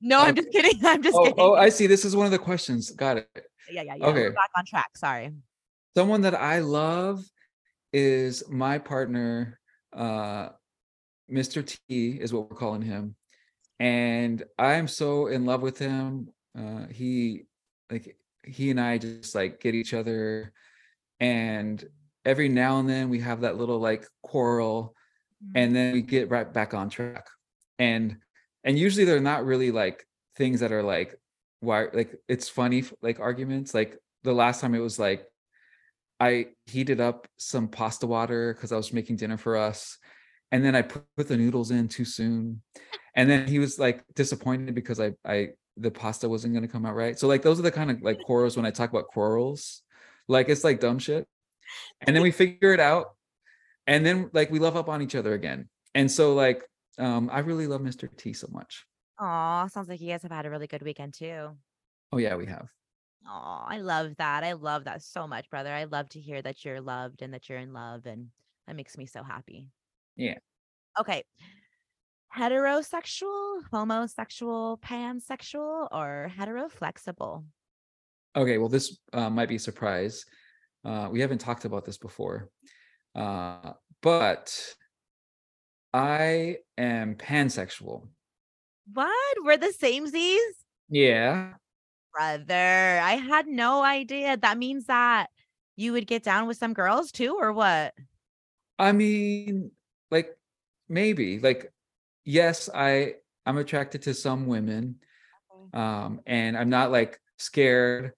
No, 0.00 0.20
I'm 0.20 0.30
Okay. 0.30 0.40
just 0.40 0.52
kidding. 0.52 0.80
I'm 0.86 1.02
just 1.02 1.14
Oh, 1.14 1.24
kidding. 1.24 1.38
oh, 1.38 1.54
I 1.54 1.68
see. 1.68 1.86
This 1.86 2.06
is 2.06 2.16
one 2.16 2.24
of 2.24 2.32
the 2.32 2.38
questions. 2.38 2.90
Got 2.90 3.18
it. 3.18 3.28
yeah, 3.70 3.82
yeah, 3.82 3.94
yeah. 3.96 4.06
We're 4.06 4.28
okay. 4.28 4.34
back 4.34 4.48
on 4.56 4.64
track. 4.64 4.88
Sorry. 4.96 5.32
Someone 5.94 6.22
that 6.22 6.34
I 6.34 6.60
love 6.60 7.22
is 7.92 8.42
my 8.48 8.78
partner, 8.78 9.58
uh, 9.92 10.48
Mr. 11.30 11.62
T 11.88 12.12
is 12.18 12.32
what 12.32 12.50
we're 12.50 12.56
calling 12.56 12.80
him. 12.82 13.16
And 13.80 14.42
I'm 14.58 14.88
so 14.88 15.26
in 15.26 15.44
love 15.44 15.60
with 15.60 15.78
him. 15.78 16.28
Uh, 16.58 16.86
he 16.90 17.42
like 17.90 18.16
he 18.46 18.70
and 18.70 18.80
I 18.80 18.98
just 18.98 19.34
like 19.34 19.60
get 19.60 19.74
each 19.74 19.94
other 19.94 20.52
and 21.20 21.84
every 22.24 22.48
now 22.48 22.78
and 22.78 22.88
then 22.88 23.08
we 23.08 23.20
have 23.20 23.42
that 23.42 23.56
little 23.56 23.78
like 23.78 24.06
quarrel 24.22 24.94
mm-hmm. 25.44 25.58
and 25.58 25.76
then 25.76 25.92
we 25.92 26.02
get 26.02 26.30
right 26.30 26.52
back 26.52 26.74
on 26.74 26.88
track. 26.88 27.26
And 27.78 28.16
and 28.62 28.78
usually 28.78 29.04
they're 29.04 29.20
not 29.20 29.44
really 29.44 29.70
like 29.70 30.06
things 30.36 30.60
that 30.60 30.72
are 30.72 30.82
like 30.82 31.18
why 31.60 31.86
like 31.92 32.14
it's 32.28 32.48
funny 32.48 32.84
like 33.02 33.20
arguments. 33.20 33.74
Like 33.74 33.98
the 34.24 34.32
last 34.32 34.60
time 34.60 34.74
it 34.74 34.80
was 34.80 34.98
like 34.98 35.26
i 36.20 36.46
heated 36.66 37.00
up 37.00 37.28
some 37.36 37.68
pasta 37.68 38.06
water 38.06 38.54
because 38.54 38.72
i 38.72 38.76
was 38.76 38.92
making 38.92 39.16
dinner 39.16 39.36
for 39.36 39.56
us 39.56 39.98
and 40.50 40.64
then 40.64 40.74
i 40.74 40.82
put, 40.82 41.04
put 41.16 41.28
the 41.28 41.36
noodles 41.36 41.70
in 41.70 41.88
too 41.88 42.04
soon. 42.04 42.62
And 43.16 43.30
then 43.30 43.46
he 43.46 43.60
was 43.60 43.78
like 43.78 44.02
disappointed 44.14 44.74
because 44.74 44.98
i 45.00 45.12
i 45.24 45.50
the 45.76 45.90
pasta 45.90 46.28
wasn't 46.28 46.52
going 46.52 46.62
to 46.62 46.68
come 46.68 46.86
out 46.86 46.94
right 46.94 47.18
so 47.18 47.26
like 47.26 47.42
those 47.42 47.58
are 47.58 47.62
the 47.62 47.70
kind 47.70 47.90
of 47.90 48.00
like 48.02 48.20
quarrels 48.22 48.56
when 48.56 48.66
i 48.66 48.70
talk 48.70 48.90
about 48.90 49.06
quarrels 49.08 49.82
like 50.28 50.48
it's 50.48 50.64
like 50.64 50.80
dumb 50.80 50.98
shit 50.98 51.26
and 52.02 52.14
then 52.14 52.22
we 52.22 52.30
figure 52.30 52.72
it 52.72 52.80
out 52.80 53.14
and 53.86 54.04
then 54.06 54.30
like 54.32 54.50
we 54.50 54.58
love 54.58 54.76
up 54.76 54.88
on 54.88 55.02
each 55.02 55.14
other 55.14 55.34
again 55.34 55.68
and 55.94 56.10
so 56.10 56.34
like 56.34 56.62
um 56.98 57.28
i 57.32 57.40
really 57.40 57.66
love 57.66 57.80
mr 57.80 58.08
t 58.16 58.32
so 58.32 58.48
much 58.52 58.86
Aw, 59.18 59.68
sounds 59.68 59.88
like 59.88 60.00
you 60.00 60.08
guys 60.08 60.22
have 60.22 60.32
had 60.32 60.44
a 60.44 60.50
really 60.50 60.66
good 60.66 60.82
weekend 60.82 61.14
too. 61.14 61.50
oh 62.12 62.18
yeah 62.18 62.34
we 62.36 62.46
have 62.46 62.68
Oh, 63.26 63.64
I 63.66 63.78
love 63.78 64.14
that. 64.18 64.44
I 64.44 64.52
love 64.52 64.84
that 64.84 65.02
so 65.02 65.26
much, 65.26 65.48
brother. 65.48 65.72
I 65.72 65.84
love 65.84 66.08
to 66.10 66.20
hear 66.20 66.42
that 66.42 66.64
you're 66.64 66.80
loved 66.80 67.22
and 67.22 67.32
that 67.32 67.48
you're 67.48 67.58
in 67.58 67.72
love, 67.72 68.04
and 68.06 68.28
that 68.66 68.76
makes 68.76 68.98
me 68.98 69.06
so 69.06 69.22
happy. 69.22 69.70
Yeah. 70.16 70.36
Okay. 71.00 71.24
Heterosexual, 72.36 73.62
homosexual, 73.72 74.78
pansexual, 74.78 75.88
or 75.92 76.30
heteroflexible? 76.38 77.44
okay 78.36 78.58
well 78.58 78.68
this 78.68 78.98
uh, 79.12 79.30
might 79.30 79.48
be 79.48 79.54
a 79.54 79.60
surprise 79.60 80.24
uh 80.84 81.08
we 81.08 81.20
haven't 81.20 81.38
talked 81.38 81.64
about 81.64 81.84
this 81.84 81.96
before 81.98 82.50
uh 83.14 83.72
but 84.02 84.74
i 85.92 86.56
am 86.76 87.14
pansexual 87.14 88.08
What? 88.92 89.36
We're 89.44 89.56
the 89.56 89.72
same 89.72 90.08
Z's? 90.08 90.56
yeah 90.88 91.52
Brother, 92.12 93.00
I 93.02 93.16
had 93.16 93.46
no 93.48 93.82
idea. 93.82 94.36
That 94.36 94.56
means 94.56 94.86
that 94.86 95.26
you 95.74 95.92
would 95.92 96.06
get 96.06 96.22
down 96.22 96.46
with 96.46 96.56
some 96.56 96.72
girls 96.72 97.10
too, 97.12 97.36
or 97.40 97.52
what? 97.52 97.94
i 98.80 98.90
mean 98.90 99.70
like 100.10 100.36
maybe 100.88 101.38
like 101.38 101.72
yes 102.24 102.68
i 102.74 103.14
i'm 103.46 103.58
attracted 103.58 104.02
to 104.02 104.14
some 104.14 104.46
women 104.46 104.96
um 105.72 106.20
and 106.26 106.56
i'm 106.56 106.70
not 106.70 106.90
like 106.90 107.20
scared 107.38 108.12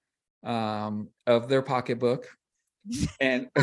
um 0.44 1.08
of 1.26 1.48
their 1.48 1.62
pocketbook 1.62 2.28
and 3.20 3.48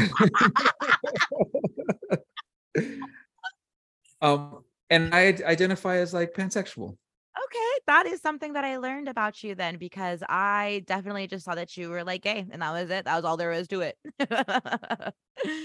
um 4.22 4.64
and 4.90 5.14
I 5.16 5.36
identify 5.46 5.98
as 5.98 6.14
like 6.14 6.34
pansexual 6.34 6.98
Okay, 7.36 7.80
that 7.88 8.06
is 8.06 8.22
something 8.22 8.54
that 8.54 8.64
I 8.64 8.78
learned 8.78 9.10
about 9.10 9.44
you 9.44 9.56
then 9.56 9.78
because 9.78 10.22
I 10.30 10.84
definitely 10.86 11.26
just 11.26 11.46
saw 11.46 11.56
that 11.56 11.76
you 11.76 11.90
were 11.90 12.04
like 12.04 12.22
gay 12.22 12.46
and 12.52 12.62
that 12.62 12.72
was 12.72 12.92
it. 12.92 13.06
That 13.06 13.16
was 13.16 13.26
all 13.26 13.38
there 13.38 13.50
was 13.50 13.68
to 13.70 13.82
it. 13.82 13.98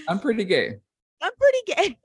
i'm 0.07 0.19
pretty 0.19 0.43
gay 0.43 0.77
I'm 1.21 1.31
pretty 1.39 1.57
gay. 1.67 1.97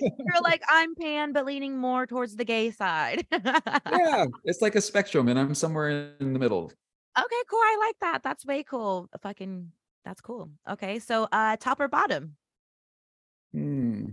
You're 0.00 0.40
like, 0.42 0.62
I'm 0.68 0.94
pan, 0.94 1.32
but 1.32 1.46
leaning 1.46 1.78
more 1.78 2.06
towards 2.06 2.36
the 2.36 2.44
gay 2.44 2.70
side. 2.70 3.26
yeah 3.30 4.26
it's 4.44 4.60
like 4.60 4.74
a 4.74 4.80
spectrum 4.80 5.28
and 5.28 5.38
i'm 5.38 5.54
somewhere 5.54 6.14
in 6.20 6.32
the 6.32 6.38
middle 6.38 6.72
Okay, 7.18 7.42
cool. 7.50 7.58
I 7.58 7.76
like 7.86 7.96
that. 8.02 8.22
That's 8.22 8.46
way 8.46 8.62
cool. 8.62 9.08
Fucking 9.20 9.72
that's 10.04 10.20
cool. 10.20 10.48
Okay. 10.70 11.00
So 11.00 11.26
uh 11.32 11.56
top 11.56 11.80
or 11.80 11.88
bottom? 11.88 12.36
Hmm. 13.52 14.10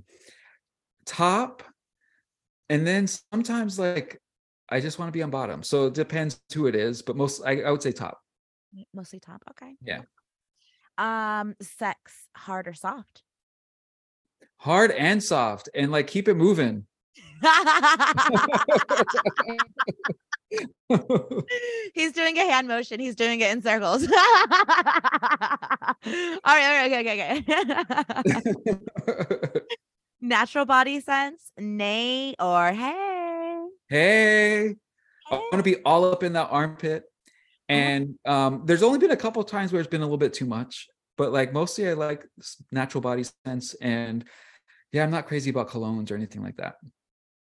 top 1.05 1.61
and 2.69 2.87
then 2.87 3.05
sometimes 3.05 3.77
like 3.77 4.19
i 4.69 4.79
just 4.79 4.97
want 4.97 5.09
to 5.09 5.13
be 5.13 5.21
on 5.21 5.29
bottom 5.29 5.61
so 5.61 5.85
it 5.85 5.93
depends 5.93 6.41
who 6.55 6.65
it 6.65 6.75
is 6.75 7.03
but 7.03 7.15
most 7.15 7.43
i, 7.45 7.61
I 7.61 7.69
would 7.69 7.83
say 7.83 7.91
top 7.91 8.19
Mostly 8.93 9.19
top. 9.19 9.43
Okay. 9.51 9.75
Yeah. 9.81 10.01
Um, 10.97 11.55
sex, 11.61 12.27
hard 12.35 12.67
or 12.67 12.73
soft? 12.73 13.23
Hard 14.59 14.91
and 14.91 15.23
soft 15.23 15.69
and 15.73 15.91
like 15.91 16.07
keep 16.07 16.27
it 16.27 16.35
moving 16.35 16.85
He's 21.93 22.11
doing 22.13 22.37
a 22.37 22.49
hand 22.49 22.67
motion. 22.67 22.99
He's 22.99 23.15
doing 23.15 23.39
it 23.41 23.51
in 23.51 23.61
circles. 23.61 24.03
all 24.11 24.11
right, 26.05 26.35
all 26.43 26.43
right, 26.45 26.91
okay, 26.91 26.99
okay, 27.01 27.43
okay. 28.25 29.59
Natural 30.21 30.65
body 30.65 30.99
scents, 30.99 31.51
nay 31.57 32.33
or 32.39 32.71
hey. 32.71 33.65
hey 33.89 34.69
i 35.29 35.35
hey. 35.35 35.41
want 35.51 35.57
to 35.57 35.63
be 35.63 35.75
all 35.83 36.05
up 36.05 36.23
in 36.23 36.33
that 36.33 36.47
armpit 36.49 37.03
and 37.69 38.15
um 38.25 38.63
there's 38.65 38.81
only 38.81 38.97
been 38.97 39.11
a 39.11 39.17
couple 39.17 39.43
times 39.43 39.71
where 39.71 39.79
it's 39.79 39.89
been 39.89 40.01
a 40.01 40.05
little 40.05 40.17
bit 40.17 40.33
too 40.33 40.45
much 40.45 40.87
but 41.17 41.31
like 41.31 41.53
mostly 41.53 41.87
i 41.87 41.93
like 41.93 42.25
natural 42.71 43.01
body 43.01 43.23
scents 43.23 43.75
and 43.75 44.25
yeah 44.91 45.03
i'm 45.03 45.11
not 45.11 45.27
crazy 45.27 45.49
about 45.49 45.67
colognes 45.69 46.11
or 46.11 46.15
anything 46.15 46.41
like 46.41 46.57
that 46.57 46.77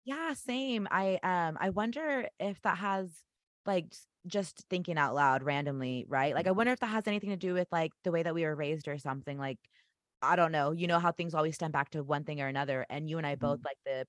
Yeah, 0.04 0.34
same. 0.34 0.86
I 0.90 1.18
um 1.22 1.56
I 1.60 1.70
wonder 1.70 2.28
if 2.38 2.60
that 2.62 2.78
has 2.78 3.22
like 3.64 3.92
just 4.26 4.64
thinking 4.70 4.98
out 4.98 5.14
loud 5.14 5.42
randomly, 5.42 6.04
right? 6.08 6.34
Like 6.34 6.46
I 6.46 6.52
wonder 6.52 6.72
if 6.72 6.80
that 6.80 6.86
has 6.86 7.06
anything 7.08 7.30
to 7.30 7.36
do 7.36 7.54
with 7.54 7.68
like 7.72 7.92
the 8.04 8.12
way 8.12 8.22
that 8.22 8.34
we 8.34 8.44
were 8.44 8.54
raised 8.54 8.88
or 8.88 8.98
something. 8.98 9.38
Like 9.38 9.58
I 10.22 10.36
don't 10.36 10.52
know. 10.52 10.72
You 10.72 10.86
know 10.88 10.98
how 11.00 11.12
things 11.12 11.34
always 11.34 11.56
stem 11.56 11.72
back 11.72 11.90
to 11.90 12.04
one 12.04 12.24
thing 12.24 12.40
or 12.40 12.48
another. 12.48 12.86
And 12.90 13.08
you 13.10 13.18
and 13.18 13.26
I 13.26 13.36
both 13.36 13.60
like 13.64 13.78
the 13.86 14.06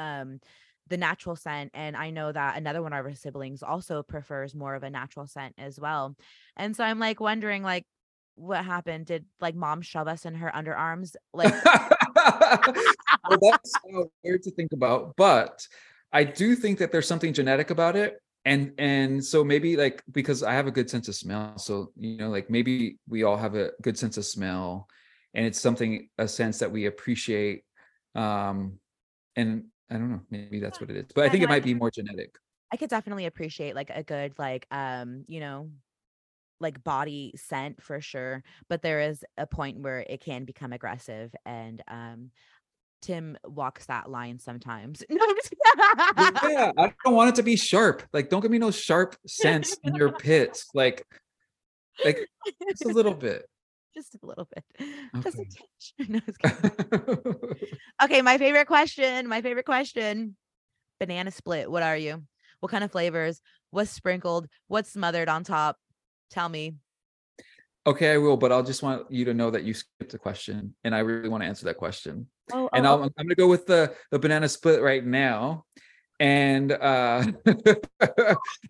um 0.00 0.40
the 0.88 0.96
natural 0.98 1.36
scent. 1.36 1.70
And 1.74 1.96
I 1.96 2.10
know 2.10 2.32
that 2.32 2.56
another 2.58 2.82
one 2.82 2.92
of 2.92 3.04
our 3.06 3.14
siblings 3.14 3.62
also 3.62 4.02
prefers 4.02 4.54
more 4.54 4.74
of 4.74 4.82
a 4.84 4.90
natural 4.90 5.26
scent 5.26 5.54
as 5.58 5.80
well. 5.80 6.16
And 6.56 6.76
so 6.76 6.84
I'm 6.84 6.98
like 7.00 7.20
wondering 7.20 7.62
like 7.62 7.86
what 8.36 8.64
happened? 8.64 9.06
Did 9.06 9.26
like 9.40 9.54
mom 9.56 9.82
shove 9.82 10.08
us 10.08 10.26
in 10.26 10.34
her 10.36 10.50
underarms? 10.54 11.16
Like 11.34 11.56
well, 13.28 13.38
that's 13.40 13.72
weird 14.22 14.42
to 14.42 14.50
think 14.50 14.72
about, 14.72 15.14
but 15.16 15.66
I 16.12 16.24
do 16.24 16.54
think 16.54 16.78
that 16.78 16.92
there's 16.92 17.06
something 17.06 17.32
genetic 17.32 17.70
about 17.70 17.96
it. 17.96 18.20
And 18.44 18.72
and 18.78 19.24
so 19.24 19.42
maybe 19.42 19.76
like 19.76 20.02
because 20.12 20.42
I 20.42 20.52
have 20.54 20.68
a 20.68 20.70
good 20.70 20.88
sense 20.88 21.08
of 21.08 21.16
smell. 21.16 21.58
So, 21.58 21.92
you 21.96 22.16
know, 22.16 22.30
like 22.30 22.48
maybe 22.48 22.98
we 23.08 23.24
all 23.24 23.36
have 23.36 23.56
a 23.56 23.72
good 23.82 23.98
sense 23.98 24.16
of 24.16 24.24
smell 24.24 24.88
and 25.34 25.44
it's 25.44 25.60
something 25.60 26.08
a 26.16 26.28
sense 26.28 26.60
that 26.60 26.70
we 26.70 26.86
appreciate. 26.86 27.64
Um 28.14 28.78
and 29.34 29.64
I 29.90 29.94
don't 29.94 30.10
know, 30.10 30.20
maybe 30.30 30.60
that's 30.60 30.80
what 30.80 30.90
it 30.90 30.96
is. 30.96 31.06
But 31.12 31.24
I 31.24 31.28
think 31.28 31.42
it 31.42 31.48
might 31.48 31.64
be 31.64 31.74
more 31.74 31.90
genetic. 31.90 32.36
I 32.72 32.76
could 32.76 32.88
definitely 32.88 33.26
appreciate 33.26 33.74
like 33.74 33.90
a 33.90 34.04
good 34.04 34.38
like 34.38 34.66
um 34.70 35.24
you 35.26 35.40
know 35.40 35.70
like 36.60 36.82
body 36.82 37.32
scent 37.36 37.82
for 37.82 38.00
sure 38.00 38.42
but 38.68 38.82
there 38.82 39.00
is 39.00 39.24
a 39.36 39.46
point 39.46 39.78
where 39.80 40.00
it 40.08 40.20
can 40.20 40.44
become 40.44 40.72
aggressive 40.72 41.34
and 41.44 41.82
um 41.88 42.30
Tim 43.02 43.36
walks 43.44 43.86
that 43.86 44.10
line 44.10 44.38
sometimes. 44.38 45.04
No, 45.10 45.24
I'm 45.28 45.36
just 45.36 45.54
yeah, 46.42 46.72
I 46.78 46.92
don't 47.04 47.14
want 47.14 47.28
it 47.28 47.34
to 47.36 47.42
be 47.42 47.54
sharp. 47.54 48.02
Like, 48.12 48.30
don't 48.30 48.40
give 48.40 48.50
me 48.50 48.58
no 48.58 48.70
sharp 48.70 49.16
scents 49.26 49.76
in 49.84 49.94
your 49.94 50.12
pits. 50.12 50.66
Like, 50.74 51.04
like 52.04 52.26
just 52.68 52.84
a 52.84 52.88
little 52.88 53.14
bit. 53.14 53.46
just 53.94 54.16
a 54.16 54.26
little 54.26 54.48
bit. 54.52 54.64
Just 55.22 55.38
a 55.38 55.42
Okay. 55.42 55.48
touch. 55.56 55.94
No, 56.08 58.04
okay, 58.04 58.22
my 58.22 58.38
favorite 58.38 58.66
question. 58.66 59.28
My 59.28 59.42
favorite 59.42 59.66
question. 59.66 60.36
Banana 60.98 61.30
split. 61.30 61.70
What 61.70 61.82
are 61.82 61.96
you? 61.96 62.22
What 62.60 62.72
kind 62.72 62.82
of 62.82 62.90
flavors? 62.90 63.40
What's 63.70 63.90
sprinkled? 63.90 64.48
What's 64.68 64.92
smothered 64.92 65.28
on 65.28 65.44
top? 65.44 65.76
Tell 66.30 66.48
me. 66.48 66.76
Okay, 67.86 68.12
I 68.12 68.16
will, 68.16 68.36
but 68.36 68.50
I'll 68.50 68.64
just 68.64 68.82
want 68.82 69.10
you 69.12 69.24
to 69.26 69.34
know 69.34 69.50
that 69.50 69.62
you 69.62 69.72
skipped 69.72 70.12
a 70.12 70.18
question, 70.18 70.74
and 70.82 70.92
I 70.94 70.98
really 71.00 71.28
want 71.28 71.44
to 71.44 71.46
answer 71.46 71.66
that 71.66 71.76
question. 71.76 72.26
Oh, 72.52 72.68
and 72.72 72.84
oh, 72.84 72.90
I'll, 72.90 73.02
I'm 73.04 73.12
going 73.16 73.28
to 73.28 73.34
go 73.36 73.46
with 73.46 73.66
the 73.66 73.94
the 74.10 74.18
banana 74.18 74.48
split 74.48 74.82
right 74.82 75.04
now, 75.04 75.64
and 76.18 76.72
uh, 76.72 77.22
and 77.46 77.76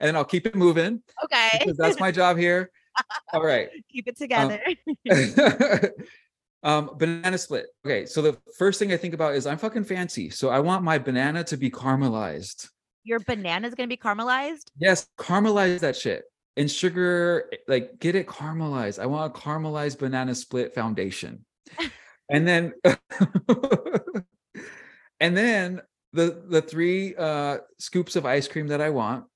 then 0.00 0.16
I'll 0.16 0.24
keep 0.24 0.46
it 0.46 0.54
moving 0.54 1.02
okay. 1.24 1.48
because 1.58 1.78
that's 1.78 1.98
my 1.98 2.10
job 2.12 2.36
here. 2.36 2.70
All 3.32 3.42
right. 3.42 3.68
Keep 3.90 4.08
it 4.08 4.18
together. 4.18 4.60
um, 6.62 6.90
banana 6.98 7.38
split. 7.38 7.66
Okay, 7.86 8.04
so 8.04 8.20
the 8.20 8.36
first 8.58 8.78
thing 8.78 8.92
I 8.92 8.98
think 8.98 9.14
about 9.14 9.34
is 9.34 9.46
I'm 9.46 9.58
fucking 9.58 9.84
fancy, 9.84 10.28
so 10.28 10.50
I 10.50 10.60
want 10.60 10.84
my 10.84 10.98
banana 10.98 11.42
to 11.44 11.56
be 11.56 11.70
caramelized. 11.70 12.68
Your 13.04 13.20
banana's 13.20 13.74
gonna 13.74 13.88
be 13.88 13.96
caramelized. 13.96 14.70
Yes, 14.78 15.06
caramelize 15.18 15.80
that 15.80 15.96
shit. 15.96 16.24
And 16.56 16.70
sugar, 16.70 17.50
like 17.68 17.98
get 17.98 18.14
it 18.14 18.26
caramelized. 18.26 18.98
I 18.98 19.06
want 19.06 19.36
a 19.36 19.38
caramelized 19.38 19.98
banana 19.98 20.34
split 20.34 20.74
foundation. 20.74 21.44
and 22.30 22.48
then 22.48 22.72
and 25.20 25.36
then 25.36 25.82
the 26.12 26.42
the 26.48 26.62
three 26.62 27.14
uh 27.16 27.58
scoops 27.78 28.16
of 28.16 28.24
ice 28.24 28.48
cream 28.48 28.68
that 28.68 28.80
I 28.80 28.90
want. 28.90 29.26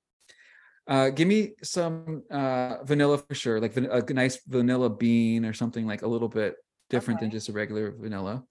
Uh 0.87 1.09
give 1.09 1.27
me 1.27 1.53
some 1.61 2.23
uh 2.31 2.83
vanilla 2.83 3.19
for 3.19 3.35
sure, 3.35 3.59
like 3.59 3.73
van- 3.73 3.91
a 3.91 4.01
nice 4.13 4.39
vanilla 4.47 4.89
bean 4.89 5.45
or 5.45 5.53
something 5.53 5.85
like 5.85 6.01
a 6.01 6.07
little 6.07 6.29
bit 6.29 6.55
different 6.89 7.19
than 7.19 7.29
just 7.29 7.49
a 7.49 7.53
regular 7.53 7.91
vanilla. 7.91 8.43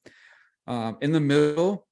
Um 0.67 0.97
in 1.01 1.11
the 1.13 1.21
middle, 1.21 1.89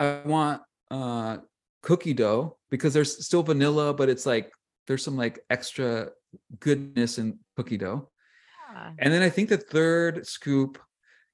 I 0.00 0.22
want 0.24 0.62
uh 0.90 1.38
cookie 1.82 2.14
dough 2.14 2.56
because 2.70 2.94
there's 2.94 3.24
still 3.24 3.42
vanilla, 3.42 3.92
but 3.92 4.08
it's 4.08 4.24
like 4.24 4.50
there's 4.86 5.04
some 5.04 5.16
like 5.16 5.40
extra 5.50 6.10
goodness 6.60 7.18
in 7.18 7.38
cookie 7.56 7.76
dough. 7.76 8.10
Yeah. 8.72 8.92
And 8.98 9.12
then 9.12 9.22
I 9.22 9.30
think 9.30 9.48
the 9.48 9.56
third 9.56 10.26
scoop 10.26 10.78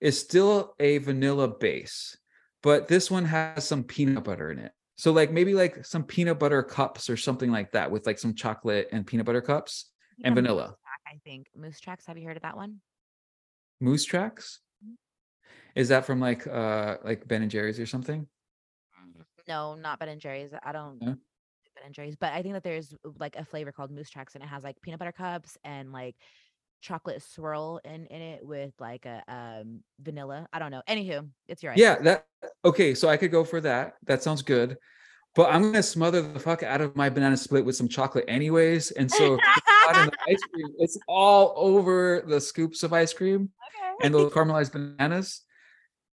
is 0.00 0.18
still 0.18 0.74
a 0.80 0.98
vanilla 0.98 1.48
base, 1.48 2.16
but 2.62 2.88
this 2.88 3.10
one 3.10 3.24
has 3.24 3.66
some 3.66 3.84
peanut 3.84 4.24
butter 4.24 4.50
in 4.50 4.58
it. 4.58 4.72
So 4.96 5.12
like 5.12 5.32
maybe 5.32 5.54
like 5.54 5.84
some 5.84 6.04
peanut 6.04 6.38
butter 6.38 6.62
cups 6.62 7.10
or 7.10 7.16
something 7.16 7.50
like 7.50 7.72
that 7.72 7.90
with 7.90 8.06
like 8.06 8.18
some 8.18 8.34
chocolate 8.34 8.88
and 8.92 9.06
peanut 9.06 9.26
butter 9.26 9.40
cups 9.40 9.90
and 10.24 10.34
vanilla. 10.34 10.66
track, 10.66 10.76
I 11.06 11.18
think 11.24 11.48
moose 11.56 11.80
tracks. 11.80 12.06
Have 12.06 12.18
you 12.18 12.26
heard 12.26 12.36
of 12.36 12.42
that 12.42 12.56
one? 12.56 12.80
Moose 13.80 14.04
tracks? 14.04 14.60
Is 15.74 15.88
that 15.88 16.04
from 16.04 16.20
like 16.20 16.46
uh 16.46 16.98
like 17.02 17.26
Ben 17.26 17.42
and 17.42 17.50
Jerry's 17.50 17.80
or 17.80 17.86
something? 17.86 18.26
No, 19.48 19.74
not 19.74 19.98
Ben 19.98 20.08
and 20.08 20.20
Jerry's. 20.20 20.50
I 20.62 20.72
don't 20.72 21.00
No? 21.02 21.16
Ben 21.74 21.84
and 21.86 21.94
Jerry's, 21.94 22.16
but 22.16 22.32
I 22.32 22.42
think 22.42 22.54
that 22.54 22.62
there's 22.62 22.94
uh, 23.04 23.10
like 23.18 23.36
a 23.36 23.44
flavor 23.44 23.72
called 23.72 23.90
moose 23.90 24.10
tracks, 24.10 24.34
and 24.34 24.42
it 24.42 24.46
has 24.46 24.62
like 24.64 24.80
peanut 24.82 24.98
butter 24.98 25.12
cups 25.12 25.56
and 25.64 25.92
like 25.92 26.16
chocolate 26.80 27.22
swirl 27.22 27.80
in 27.84 28.06
in 28.06 28.20
it 28.20 28.44
with 28.44 28.72
like 28.80 29.06
a 29.06 29.22
um 29.28 29.80
vanilla. 30.00 30.46
I 30.52 30.58
don't 30.58 30.70
know. 30.70 30.82
Anywho, 30.88 31.28
it's 31.48 31.62
your 31.62 31.72
Yeah, 31.76 31.98
that 32.02 32.26
okay. 32.64 32.94
So 32.94 33.08
I 33.08 33.16
could 33.16 33.30
go 33.30 33.44
for 33.44 33.60
that. 33.60 33.94
That 34.04 34.22
sounds 34.22 34.42
good. 34.42 34.76
But 35.34 35.50
I'm 35.50 35.62
gonna 35.62 35.82
smother 35.82 36.20
the 36.20 36.38
fuck 36.38 36.62
out 36.62 36.82
of 36.82 36.94
my 36.94 37.08
banana 37.08 37.36
split 37.36 37.64
with 37.64 37.76
some 37.76 37.88
chocolate 37.88 38.26
anyways. 38.28 38.90
And 38.90 39.10
so 39.10 39.34
it's 39.34 39.66
not 39.86 39.96
in 39.96 40.06
the 40.06 40.12
ice 40.28 40.42
cream, 40.52 40.68
it's 40.78 40.98
all 41.08 41.54
over 41.56 42.22
the 42.26 42.40
scoops 42.40 42.82
of 42.82 42.92
ice 42.92 43.14
cream 43.14 43.50
okay. 43.68 44.06
and 44.06 44.14
the 44.14 44.28
caramelized 44.28 44.72
bananas. 44.72 45.42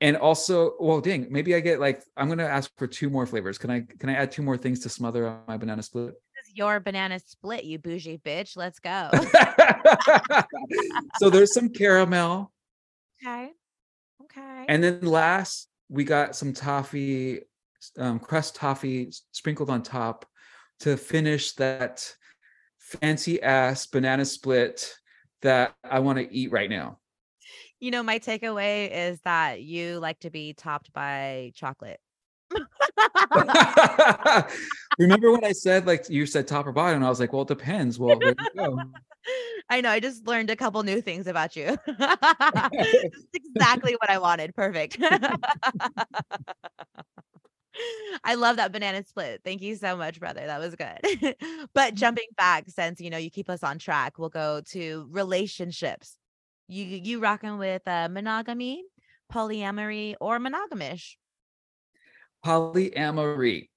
And 0.01 0.15
also, 0.15 0.75
well, 0.79 1.01
dang, 1.01 1.27
maybe 1.29 1.55
I 1.55 1.59
get 1.59 1.79
like 1.79 2.03
I'm 2.15 2.29
gonna 2.29 2.45
ask 2.45 2.71
for 2.77 2.87
two 2.87 3.09
more 3.09 3.25
flavors. 3.25 3.57
Can 3.57 3.69
I 3.69 3.81
can 3.99 4.09
I 4.09 4.13
add 4.13 4.31
two 4.31 4.41
more 4.41 4.57
things 4.57 4.79
to 4.81 4.89
smother 4.89 5.27
on 5.27 5.39
my 5.47 5.57
banana 5.57 5.83
split? 5.83 6.13
This 6.35 6.51
is 6.51 6.55
your 6.55 6.79
banana 6.79 7.19
split, 7.19 7.65
you 7.65 7.79
bougie 7.79 8.17
bitch. 8.17 8.55
Let's 8.55 8.79
go. 8.79 9.09
so 11.17 11.29
there's 11.29 11.53
some 11.53 11.69
caramel, 11.69 12.51
okay. 13.21 13.51
Okay. 14.23 14.65
and 14.69 14.83
then 14.83 15.01
last 15.01 15.67
we 15.89 16.03
got 16.03 16.35
some 16.35 16.53
toffee, 16.53 17.41
um, 17.97 18.19
crust 18.19 18.55
toffee 18.55 19.11
sprinkled 19.31 19.69
on 19.69 19.83
top 19.83 20.25
to 20.81 20.95
finish 20.95 21.53
that 21.53 22.09
fancy 22.77 23.41
ass 23.41 23.87
banana 23.87 24.23
split 24.23 24.93
that 25.41 25.73
I 25.83 25.99
want 25.99 26.19
to 26.19 26.33
eat 26.33 26.51
right 26.51 26.69
now. 26.69 26.99
You 27.79 27.91
know, 27.91 28.03
my 28.03 28.19
takeaway 28.19 28.89
is 28.91 29.21
that 29.21 29.61
you 29.61 29.99
like 29.99 30.19
to 30.19 30.29
be 30.29 30.53
topped 30.53 30.91
by 30.93 31.51
chocolate. 31.55 31.99
Remember 34.99 35.31
when 35.31 35.45
I 35.45 35.51
said 35.51 35.85
like 35.85 36.09
you 36.09 36.25
said 36.25 36.47
top 36.47 36.65
or 36.65 36.71
bottom? 36.71 36.95
And 36.97 37.05
I 37.05 37.09
was 37.09 37.19
like, 37.19 37.31
well, 37.31 37.43
it 37.43 37.47
depends. 37.47 37.99
Well, 37.99 38.17
there 38.19 38.29
you 38.29 38.35
go. 38.55 38.79
I 39.69 39.81
know. 39.81 39.91
I 39.91 39.99
just 39.99 40.25
learned 40.25 40.49
a 40.49 40.55
couple 40.55 40.81
new 40.83 40.99
things 41.01 41.27
about 41.27 41.55
you. 41.55 41.77
That's 41.85 42.75
exactly 43.33 43.93
what 43.93 44.09
I 44.09 44.17
wanted. 44.17 44.55
Perfect. 44.55 44.97
I 48.23 48.33
love 48.35 48.55
that 48.57 48.71
banana 48.71 49.03
split. 49.05 49.41
Thank 49.45 49.61
you 49.61 49.75
so 49.75 49.95
much, 49.95 50.19
brother. 50.19 50.45
That 50.45 50.59
was 50.59 50.75
good. 50.75 50.97
but 51.73 51.93
mm. 51.93 51.95
jumping 51.95 52.27
back, 52.35 52.65
since 52.67 52.99
you 52.99 53.09
know 53.11 53.17
you 53.17 53.29
keep 53.29 53.49
us 53.49 53.63
on 53.63 53.77
track, 53.77 54.17
we'll 54.17 54.29
go 54.29 54.61
to 54.71 55.07
relationships. 55.11 56.17
You 56.71 56.85
you 56.85 57.19
rocking 57.19 57.57
with 57.57 57.81
uh, 57.87 58.07
monogamy, 58.09 58.83
polyamory, 59.33 60.13
or 60.21 60.37
monogamish? 60.37 61.15
Polyamory. 62.45 63.69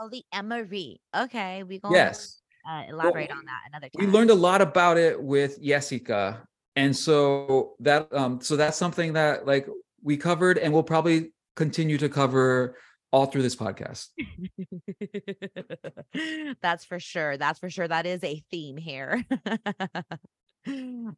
Polyamory. 0.00 0.96
Okay, 1.14 1.62
we 1.62 1.78
gonna 1.78 1.94
Yes. 1.94 2.40
uh, 2.66 2.84
elaborate 2.88 3.30
on 3.30 3.44
that 3.44 3.60
another 3.68 3.90
time. 3.90 4.06
we 4.06 4.10
learned 4.10 4.30
a 4.30 4.34
lot 4.34 4.62
about 4.62 4.96
it 4.96 5.22
with 5.22 5.62
Jessica. 5.62 6.42
And 6.74 6.96
so 6.96 7.74
that 7.80 8.08
um 8.14 8.40
so 8.40 8.56
that's 8.56 8.78
something 8.78 9.12
that 9.12 9.46
like 9.46 9.68
we 10.02 10.16
covered 10.16 10.56
and 10.56 10.72
we'll 10.72 10.82
probably 10.82 11.34
continue 11.54 11.98
to 11.98 12.08
cover 12.08 12.78
all 13.12 13.26
through 13.26 13.42
this 13.42 13.56
podcast. 13.56 14.06
That's 16.62 16.86
for 16.86 16.98
sure. 16.98 17.36
That's 17.36 17.58
for 17.58 17.68
sure. 17.68 17.88
That 17.88 18.06
is 18.06 18.24
a 18.24 18.42
theme 18.50 18.78
here. 18.78 19.22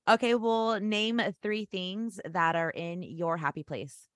okay, 0.08 0.34
well, 0.34 0.80
name 0.80 1.20
three 1.42 1.64
things 1.64 2.20
that 2.24 2.56
are 2.56 2.70
in 2.70 3.02
your 3.02 3.36
happy 3.36 3.62
place. 3.62 4.08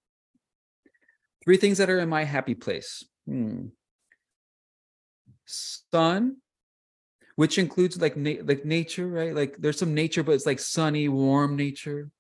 Three 1.43 1.57
things 1.57 1.79
that 1.79 1.91
are 1.91 1.99
in 1.99 2.09
my 2.09 2.25
happy 2.25 2.55
place. 2.55 3.05
Hmm. 3.27 3.67
Sun, 5.47 6.37
which 7.37 7.59
includes 7.59 8.01
like 8.01 8.17
na- 8.17 8.43
like 8.45 8.65
nature, 8.65 9.07
right? 9.07 9.35
Like 9.35 9.57
there's 9.59 9.79
some 9.79 9.95
nature, 9.95 10.23
but 10.23 10.33
it's 10.33 10.47
like 10.47 10.59
sunny, 10.59 11.09
warm 11.09 11.57
nature, 11.57 12.11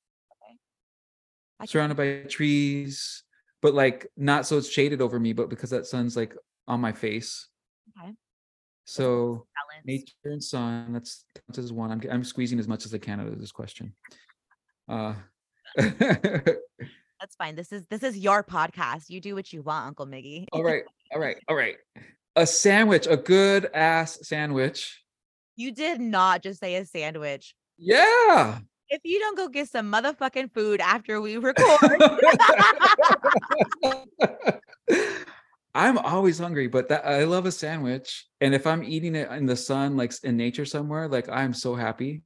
can 1.60 1.66
surrounded 1.66 1.96
by 1.96 2.28
trees, 2.28 3.22
but 3.62 3.74
like 3.74 4.06
not 4.16 4.46
so 4.46 4.58
it's 4.58 4.68
shaded 4.68 5.00
over 5.00 5.18
me, 5.18 5.32
but 5.32 5.48
because 5.48 5.70
that 5.70 5.86
sun's 5.86 6.16
like 6.16 6.36
on 6.68 6.80
my 6.80 6.92
face. 6.92 7.48
So 8.84 9.46
nature 9.84 10.12
and 10.24 10.42
sun 10.42 10.92
that's 10.94 11.24
counts 11.46 11.58
as 11.58 11.72
one 11.72 11.90
i'm, 11.90 12.00
I'm 12.10 12.24
squeezing 12.24 12.58
as 12.58 12.66
much 12.66 12.86
as 12.86 12.94
i 12.94 12.98
can 12.98 13.20
out 13.20 13.26
of 13.26 13.38
this 13.40 13.52
question 13.52 13.94
uh 14.88 15.14
That's 15.76 17.36
fine. 17.38 17.54
This 17.54 17.72
is 17.72 17.86
this 17.88 18.02
is 18.02 18.18
your 18.18 18.42
podcast. 18.44 19.04
You 19.08 19.18
do 19.20 19.34
what 19.34 19.50
you 19.52 19.62
want, 19.62 19.86
Uncle 19.86 20.06
Miggy. 20.06 20.46
all 20.52 20.62
right 20.62 20.84
all 21.12 21.20
right 21.20 21.36
all 21.48 21.56
right 21.56 21.76
a 22.36 22.46
sandwich 22.46 23.06
a 23.08 23.16
good 23.16 23.70
ass 23.74 24.18
sandwich 24.22 25.02
You 25.56 25.72
did 25.72 26.00
not 26.00 26.42
just 26.42 26.60
say 26.60 26.74
a 26.76 26.84
sandwich. 26.84 27.54
yeah 27.78 28.58
If 28.90 29.00
you 29.04 29.18
don't 29.20 29.36
go 29.36 29.48
get 29.48 29.68
some 29.70 29.90
motherfucking 29.90 30.52
food 30.52 30.80
after 30.80 31.20
we 31.20 31.36
record, 31.48 32.00
i'm 35.74 35.98
always 35.98 36.38
hungry 36.38 36.66
but 36.68 36.88
that 36.88 37.04
i 37.06 37.24
love 37.24 37.46
a 37.46 37.52
sandwich 37.52 38.26
and 38.40 38.54
if 38.54 38.66
i'm 38.66 38.84
eating 38.84 39.14
it 39.14 39.30
in 39.32 39.46
the 39.46 39.56
sun 39.56 39.96
like 39.96 40.12
in 40.24 40.36
nature 40.36 40.64
somewhere 40.64 41.08
like 41.08 41.28
i'm 41.28 41.52
so 41.52 41.74
happy. 41.74 42.22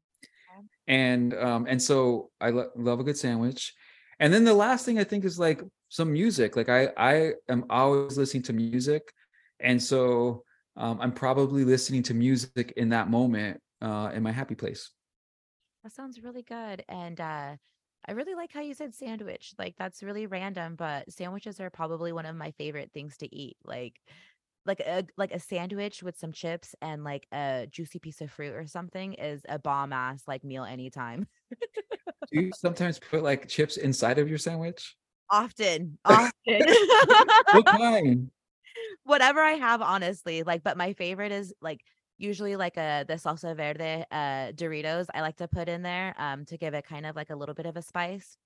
And 0.86 1.34
um 1.34 1.66
and 1.68 1.80
so 1.82 2.30
i 2.40 2.50
lo- 2.50 2.70
love 2.76 3.00
a 3.00 3.04
good 3.04 3.16
sandwich. 3.18 3.74
And 4.20 4.32
then 4.32 4.44
the 4.44 4.54
last 4.54 4.84
thing 4.84 4.98
i 4.98 5.04
think 5.04 5.24
is 5.24 5.38
like 5.38 5.62
some 5.88 6.12
music 6.12 6.56
like 6.56 6.68
i 6.68 6.90
i 6.96 7.32
am 7.48 7.64
always 7.70 8.18
listening 8.18 8.42
to 8.44 8.52
music 8.52 9.12
and 9.60 9.82
so 9.82 10.44
um, 10.76 10.98
i'm 11.00 11.12
probably 11.12 11.64
listening 11.64 12.02
to 12.04 12.14
music 12.14 12.72
in 12.76 12.90
that 12.90 13.08
moment 13.08 13.60
uh 13.82 14.10
in 14.14 14.22
my 14.22 14.32
happy 14.32 14.54
place. 14.54 14.90
That 15.82 15.92
sounds 15.92 16.22
really 16.22 16.42
good. 16.42 16.84
And 16.88 17.20
uh 17.20 17.56
I 18.06 18.12
really 18.12 18.34
like 18.34 18.52
how 18.52 18.60
you 18.60 18.74
said 18.74 18.94
sandwich. 18.94 19.54
Like 19.58 19.76
that's 19.76 20.02
really 20.02 20.26
random, 20.26 20.76
but 20.76 21.10
sandwiches 21.12 21.60
are 21.60 21.70
probably 21.70 22.12
one 22.12 22.26
of 22.26 22.36
my 22.36 22.52
favorite 22.52 22.90
things 22.92 23.16
to 23.18 23.34
eat. 23.34 23.56
Like 23.64 24.00
like 24.66 24.80
a 24.80 25.06
like 25.16 25.32
a 25.32 25.40
sandwich 25.40 26.02
with 26.02 26.18
some 26.18 26.32
chips 26.32 26.74
and 26.82 27.04
like 27.04 27.26
a 27.32 27.66
juicy 27.70 27.98
piece 27.98 28.20
of 28.20 28.30
fruit 28.30 28.54
or 28.54 28.66
something 28.66 29.14
is 29.14 29.42
a 29.48 29.58
bomb 29.58 29.92
ass 29.92 30.24
like 30.26 30.44
meal 30.44 30.64
anytime. 30.64 31.26
do 32.32 32.40
you 32.40 32.52
sometimes 32.52 32.98
put 32.98 33.22
like 33.22 33.48
chips 33.48 33.76
inside 33.76 34.18
of 34.18 34.28
your 34.28 34.38
sandwich 34.38 34.96
Often, 35.30 35.98
often. 36.04 36.32
what 37.50 37.66
kind 37.66 38.30
Whatever 39.04 39.40
I 39.40 39.52
have, 39.52 39.82
honestly. 39.82 40.42
Like, 40.42 40.62
but 40.62 40.76
my 40.76 40.92
favorite 40.92 41.32
is 41.32 41.54
like 41.60 41.80
usually 42.18 42.56
like 42.56 42.76
a 42.76 43.04
the 43.06 43.14
salsa 43.14 43.56
verde 43.56 44.04
uh 44.10 44.52
Doritos 44.52 45.06
I 45.14 45.20
like 45.20 45.36
to 45.36 45.48
put 45.48 45.68
in 45.68 45.82
there 45.82 46.14
um 46.18 46.44
to 46.46 46.56
give 46.58 46.74
it 46.74 46.84
kind 46.84 47.06
of 47.06 47.16
like 47.16 47.30
a 47.30 47.36
little 47.36 47.54
bit 47.54 47.66
of 47.66 47.76
a 47.76 47.82
spice. 47.82 48.36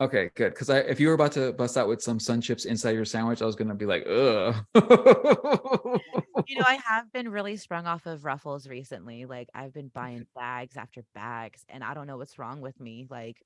Okay, 0.00 0.30
good. 0.36 0.50
Because 0.54 0.70
I, 0.70 0.78
if 0.78 1.00
you 1.00 1.08
were 1.08 1.14
about 1.14 1.32
to 1.32 1.52
bust 1.52 1.76
out 1.76 1.88
with 1.88 2.00
some 2.00 2.20
sun 2.20 2.40
chips 2.40 2.66
inside 2.66 2.92
your 2.92 3.04
sandwich, 3.04 3.42
I 3.42 3.46
was 3.46 3.56
gonna 3.56 3.74
be 3.74 3.86
like, 3.86 4.06
ugh. 4.06 4.54
You 6.48 6.56
know, 6.56 6.64
I 6.66 6.78
have 6.86 7.12
been 7.12 7.28
really 7.30 7.56
sprung 7.56 7.86
off 7.86 8.06
of 8.06 8.24
Ruffles 8.24 8.66
recently. 8.66 9.26
Like 9.26 9.48
I've 9.54 9.74
been 9.74 9.88
buying 9.88 10.26
bags 10.34 10.76
after 10.76 11.04
bags, 11.14 11.64
and 11.68 11.84
I 11.84 11.94
don't 11.94 12.06
know 12.06 12.16
what's 12.16 12.38
wrong 12.38 12.60
with 12.60 12.80
me. 12.80 13.06
Like, 13.08 13.42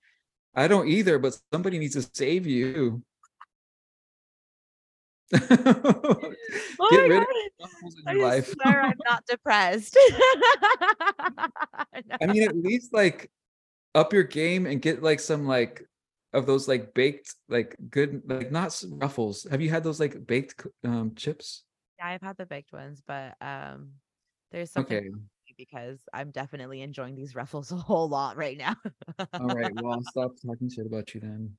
I 0.55 0.68
don't 0.68 0.88
either, 0.88 1.18
but 1.18 1.38
somebody 1.53 1.79
needs 1.79 1.94
to 1.94 2.09
save 2.14 2.46
you. 2.46 3.03
Get 5.32 6.34
oh 6.80 7.06
my 7.08 7.08
rid 7.08 7.22
of 7.22 7.28
God, 7.28 7.68
Ruffles 7.72 7.96
in 7.96 8.06
I 8.08 8.12
your 8.12 8.22
life. 8.22 8.54
swear 8.54 8.82
I'm 8.82 8.98
not 9.08 9.24
depressed. 9.26 9.98
I 12.20 12.26
mean, 12.26 12.42
at 12.42 12.56
least 12.56 12.92
like 12.92 13.30
up 13.94 14.12
your 14.12 14.24
game 14.24 14.66
and 14.66 14.80
get 14.82 15.02
like 15.02 15.20
some 15.20 15.46
like 15.46 15.82
of 16.32 16.46
those 16.46 16.68
like 16.68 16.94
baked, 16.94 17.34
like 17.48 17.76
good, 17.90 18.22
like 18.26 18.50
not 18.50 18.82
ruffles. 18.90 19.46
Have 19.50 19.60
you 19.60 19.70
had 19.70 19.84
those 19.84 20.00
like 20.00 20.26
baked 20.26 20.66
um 20.84 21.14
chips? 21.14 21.64
Yeah, 21.98 22.06
I've 22.08 22.22
had 22.22 22.36
the 22.36 22.46
baked 22.46 22.72
ones, 22.72 23.02
but 23.06 23.36
um, 23.40 23.92
there's 24.50 24.70
something 24.70 24.96
Okay. 24.96 25.08
wrong 25.08 25.20
with 25.46 25.48
me 25.48 25.54
because 25.56 26.00
I'm 26.12 26.30
definitely 26.30 26.82
enjoying 26.82 27.14
these 27.16 27.34
ruffles 27.34 27.70
a 27.72 27.76
whole 27.76 28.08
lot 28.08 28.36
right 28.36 28.56
now. 28.56 28.76
All 29.38 29.48
right. 29.54 29.72
Well, 29.74 29.92
I'll 29.92 30.02
stop 30.02 30.32
talking 30.44 30.70
shit 30.70 30.86
about 30.86 31.14
you 31.14 31.20
then. 31.20 31.56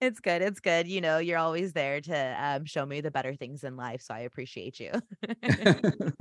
It's 0.00 0.20
good. 0.20 0.42
It's 0.42 0.60
good. 0.60 0.86
You 0.86 1.00
know, 1.00 1.18
you're 1.18 1.38
always 1.38 1.72
there 1.72 2.00
to 2.00 2.36
um, 2.38 2.64
show 2.64 2.86
me 2.86 3.00
the 3.00 3.10
better 3.10 3.34
things 3.34 3.64
in 3.64 3.76
life. 3.76 4.02
So 4.02 4.14
I 4.14 4.20
appreciate 4.20 4.78
you. 4.78 4.92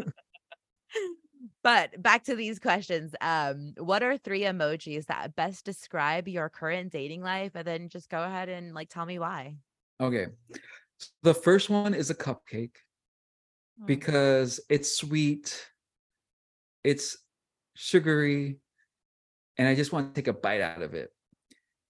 but 1.64 2.02
back 2.02 2.24
to 2.24 2.36
these 2.36 2.60
questions. 2.60 3.14
Um, 3.22 3.74
what 3.78 4.02
are 4.02 4.18
three 4.18 4.42
emojis 4.42 5.06
that 5.06 5.36
best 5.36 5.66
describe 5.66 6.28
your 6.28 6.50
current 6.50 6.92
dating 6.92 7.22
life? 7.22 7.52
And 7.54 7.66
then 7.66 7.90
just 7.90 8.10
go 8.10 8.24
ahead 8.24 8.50
and 8.50 8.74
like 8.74 8.90
tell 8.90 9.06
me 9.06 9.20
why. 9.20 9.58
okay. 10.02 10.28
The 11.22 11.36
first 11.36 11.70
one 11.70 11.94
is 11.94 12.10
a 12.10 12.16
cupcake 12.16 12.78
Oh, 13.82 13.86
because 13.86 14.60
it's 14.70 14.98
sweet, 14.98 15.68
it's 16.84 17.18
sugary, 17.76 18.60
and 19.58 19.68
I 19.68 19.76
just 19.76 19.92
want 19.92 20.14
to 20.14 20.20
take 20.20 20.28
a 20.28 20.34
bite 20.34 20.62
out 20.62 20.82
of 20.82 20.94
it. 20.94 21.12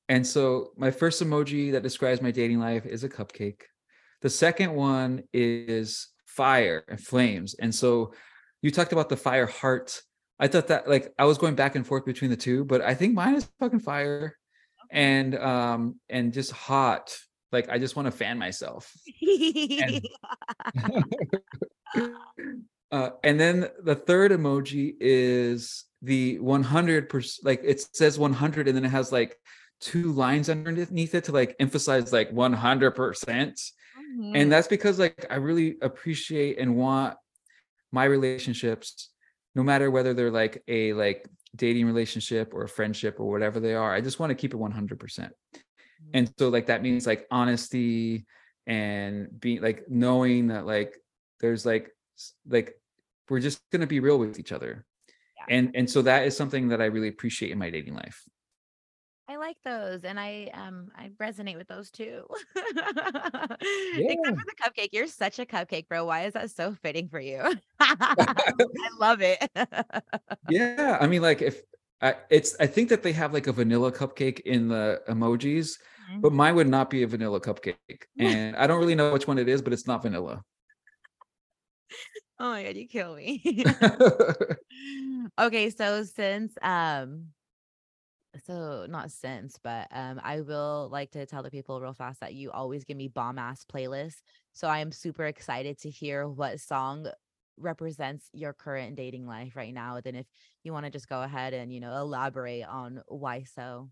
And 0.09 0.25
so 0.25 0.71
my 0.77 0.91
first 0.91 1.21
emoji 1.21 1.73
that 1.73 1.83
describes 1.83 2.21
my 2.21 2.31
dating 2.31 2.59
life 2.59 2.85
is 2.85 3.03
a 3.03 3.09
cupcake. 3.09 3.61
The 4.21 4.29
second 4.29 4.73
one 4.73 5.23
is 5.33 6.09
fire 6.25 6.83
and 6.87 6.99
flames. 6.99 7.55
And 7.55 7.73
so 7.73 8.13
you 8.61 8.71
talked 8.71 8.93
about 8.93 9.09
the 9.09 9.17
fire 9.17 9.45
heart. 9.45 10.01
I 10.39 10.47
thought 10.47 10.67
that 10.67 10.87
like 10.87 11.13
I 11.19 11.25
was 11.25 11.37
going 11.37 11.55
back 11.55 11.75
and 11.75 11.85
forth 11.85 12.05
between 12.05 12.29
the 12.29 12.37
two, 12.37 12.63
but 12.63 12.81
I 12.81 12.93
think 12.93 13.13
mine 13.13 13.35
is 13.35 13.49
fucking 13.59 13.79
fire 13.79 14.37
and 14.91 15.35
um 15.37 15.99
and 16.09 16.31
just 16.31 16.51
hot. 16.51 17.17
Like 17.51 17.69
I 17.69 17.77
just 17.77 17.95
want 17.95 18.05
to 18.07 18.11
fan 18.11 18.37
myself. 18.37 18.91
And 19.21 20.05
uh, 22.91 23.09
and 23.23 23.39
then 23.39 23.69
the 23.83 23.95
third 23.95 24.31
emoji 24.31 24.95
is 24.99 25.85
the 26.01 26.37
100% 26.39 27.39
like 27.43 27.61
it 27.63 27.81
says 27.93 28.19
100 28.19 28.67
and 28.67 28.77
then 28.77 28.85
it 28.85 28.89
has 28.89 29.11
like 29.11 29.35
two 29.79 30.11
lines 30.11 30.49
underneath 30.49 31.13
it 31.15 31.23
to 31.25 31.31
like 31.31 31.55
emphasize 31.59 32.11
like 32.11 32.31
100% 32.31 33.71
Mhm. 34.15 34.31
and 34.35 34.51
that's 34.51 34.67
because 34.67 34.97
like 34.99 35.25
i 35.29 35.35
really 35.35 35.75
appreciate 35.81 36.57
and 36.59 36.75
want 36.75 37.15
my 37.91 38.05
relationships 38.05 39.09
no 39.55 39.63
matter 39.63 39.89
whether 39.91 40.13
they're 40.13 40.31
like 40.31 40.63
a 40.67 40.93
like 40.93 41.27
dating 41.55 41.85
relationship 41.85 42.53
or 42.53 42.63
a 42.63 42.69
friendship 42.69 43.19
or 43.19 43.29
whatever 43.29 43.59
they 43.59 43.73
are 43.73 43.93
i 43.93 43.99
just 44.01 44.19
want 44.19 44.29
to 44.29 44.35
keep 44.35 44.53
it 44.53 44.57
100% 44.57 45.29
and 46.13 46.31
so 46.37 46.49
like 46.49 46.67
that 46.67 46.81
means 46.83 47.05
like 47.07 47.25
honesty 47.31 48.25
and 48.65 49.27
being 49.39 49.61
like 49.61 49.83
knowing 49.89 50.47
that 50.47 50.65
like 50.65 50.95
there's 51.41 51.65
like 51.65 51.89
like 52.47 52.79
we're 53.29 53.39
just 53.39 53.59
going 53.71 53.81
to 53.81 53.87
be 53.87 53.99
real 53.99 54.17
with 54.17 54.39
each 54.39 54.51
other. 54.53 54.85
Yeah. 55.37 55.55
and 55.55 55.75
and 55.75 55.89
so 55.89 56.01
that 56.03 56.25
is 56.25 56.35
something 56.37 56.69
that 56.69 56.81
i 56.81 56.85
really 56.85 57.09
appreciate 57.09 57.51
in 57.51 57.57
my 57.57 57.69
dating 57.69 57.93
life 57.95 58.23
I 59.29 59.35
like 59.35 59.57
those, 59.65 60.05
and 60.05 60.17
I 60.19 60.49
um 60.53 60.89
I 60.95 61.09
resonate 61.19 61.57
with 61.57 61.67
those 61.67 61.91
too. 61.91 62.25
Except 62.55 63.59
for 63.59 64.45
the 64.45 64.55
cupcake, 64.63 64.89
you're 64.93 65.07
such 65.07 65.39
a 65.39 65.45
cupcake, 65.45 65.87
bro. 65.89 66.05
Why 66.05 66.25
is 66.25 66.33
that 66.33 66.49
so 66.51 66.73
fitting 66.73 67.09
for 67.09 67.19
you? 67.19 67.41
I 68.19 68.89
love 68.99 69.19
it. 69.21 69.49
yeah 70.47 70.97
i 71.01 71.07
mean 71.07 71.21
like 71.21 71.41
if 71.41 71.61
I, 72.01 72.15
it's 72.29 72.55
i 72.59 72.67
think 72.67 72.89
that 72.89 73.03
they 73.03 73.11
have 73.13 73.33
like 73.33 73.47
a 73.47 73.51
vanilla 73.51 73.91
cupcake 73.91 74.39
in 74.41 74.67
the 74.67 75.01
emojis 75.09 75.77
Mhm. 75.97 76.21
but 76.21 76.31
mine 76.33 76.55
would 76.55 76.67
not 76.67 76.89
be 76.89 77.03
a 77.03 77.07
vanilla 77.07 77.39
cupcake 77.41 78.05
and 78.19 78.55
i 78.55 78.67
don't 78.67 78.79
really 78.79 78.95
know 78.95 79.11
which 79.13 79.27
one 79.27 79.37
it 79.37 79.49
is 79.49 79.61
but 79.61 79.73
it's 79.73 79.87
not 79.87 80.01
vanilla 80.03 80.43
oh 82.39 82.51
my 82.51 82.63
god, 82.63 82.75
you 82.75 82.87
kill 82.87 83.15
me. 83.15 83.63
okay, 85.39 85.69
so 85.69 86.03
since 86.03 86.53
um 86.61 87.27
so 88.45 88.86
not 88.89 89.12
since, 89.12 89.60
but 89.63 89.88
um 89.91 90.19
I 90.23 90.41
will 90.41 90.89
like 90.91 91.12
to 91.12 91.26
tell 91.26 91.43
the 91.43 91.52
people 91.52 91.82
real 91.82 91.93
fast 91.93 92.19
that 92.19 92.34
you 92.34 92.52
always 92.52 92.84
give 92.84 92.97
me 92.97 93.08
bomb 93.08 93.39
ass 93.39 93.65
playlists. 93.65 94.21
So 94.54 94.67
I 94.67 94.80
am 94.80 94.91
super 94.91 95.26
excited 95.26 95.80
to 95.80 95.89
hear 95.89 96.28
what 96.28 96.60
song 96.60 97.08
represents 97.58 98.30
your 98.34 98.54
current 98.54 98.95
dating 98.95 99.28
life 99.28 99.56
right 99.56 99.73
now. 99.73 100.00
Then 100.02 100.15
if 100.15 100.26
you 100.63 100.73
want 100.73 100.86
to 100.86 100.91
just 100.91 101.10
go 101.10 101.21
ahead 101.21 101.54
and, 101.54 101.73
you 101.73 101.80
know, 101.80 101.95
elaborate 101.95 102.63
on 102.63 103.02
why 103.08 103.43
so. 103.43 103.89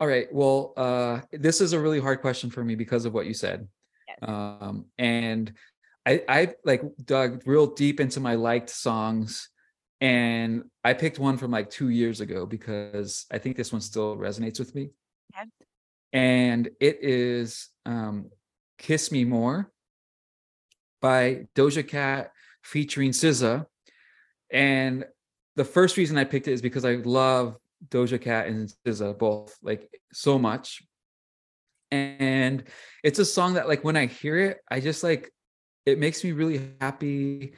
All 0.00 0.06
right. 0.06 0.28
Well, 0.32 0.72
uh, 0.76 1.20
this 1.32 1.60
is 1.60 1.72
a 1.72 1.80
really 1.80 2.00
hard 2.00 2.20
question 2.20 2.50
for 2.50 2.64
me 2.64 2.74
because 2.74 3.04
of 3.04 3.12
what 3.12 3.26
you 3.26 3.34
said. 3.34 3.68
Yes. 4.06 4.18
Um, 4.22 4.86
and 4.98 5.52
I, 6.06 6.22
I 6.28 6.54
like 6.64 6.82
dug 7.04 7.42
real 7.44 7.66
deep 7.66 8.00
into 8.00 8.20
my 8.20 8.34
liked 8.34 8.70
songs, 8.70 9.50
and 10.00 10.64
I 10.84 10.94
picked 10.94 11.18
one 11.18 11.38
from 11.38 11.50
like 11.50 11.70
two 11.70 11.88
years 11.88 12.20
ago 12.20 12.46
because 12.46 13.26
I 13.30 13.38
think 13.38 13.56
this 13.56 13.72
one 13.72 13.80
still 13.80 14.16
resonates 14.16 14.58
with 14.58 14.74
me. 14.74 14.90
And 16.12 16.70
it 16.80 16.98
is 17.02 17.68
um, 17.84 18.30
"Kiss 18.78 19.10
Me 19.10 19.24
More" 19.24 19.72
by 21.00 21.46
Doja 21.54 21.86
Cat 21.86 22.32
featuring 22.62 23.10
SZA. 23.10 23.66
And 24.50 25.04
the 25.56 25.64
first 25.64 25.96
reason 25.96 26.16
I 26.16 26.24
picked 26.24 26.48
it 26.48 26.52
is 26.52 26.62
because 26.62 26.84
I 26.84 26.94
love 26.96 27.56
Doja 27.88 28.20
Cat 28.20 28.46
and 28.46 28.72
SZA 28.86 29.18
both 29.18 29.56
like 29.62 29.90
so 30.12 30.38
much. 30.38 30.82
And 31.90 32.64
it's 33.02 33.18
a 33.18 33.24
song 33.24 33.54
that 33.54 33.68
like 33.68 33.82
when 33.82 33.96
I 33.96 34.06
hear 34.06 34.38
it, 34.38 34.58
I 34.70 34.80
just 34.80 35.02
like 35.02 35.32
it 35.86 35.98
makes 35.98 36.22
me 36.22 36.32
really 36.32 36.74
happy 36.80 37.54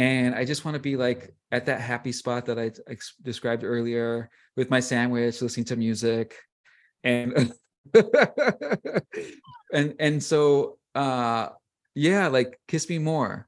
and 0.00 0.34
I 0.34 0.46
just 0.46 0.64
want 0.64 0.76
to 0.76 0.80
be 0.80 0.96
like 0.96 1.34
at 1.52 1.66
that 1.66 1.82
happy 1.82 2.10
spot 2.10 2.46
that 2.46 2.58
I 2.58 2.72
ex- 2.90 3.16
described 3.20 3.64
earlier 3.64 4.30
with 4.56 4.70
my 4.70 4.80
sandwich, 4.80 5.42
listening 5.42 5.66
to 5.66 5.76
music. 5.76 6.36
And 7.04 7.52
and 9.72 9.94
and 9.98 10.22
so 10.22 10.78
uh 10.94 11.50
yeah, 11.94 12.28
like 12.28 12.58
kiss 12.66 12.88
me 12.88 12.98
more. 12.98 13.46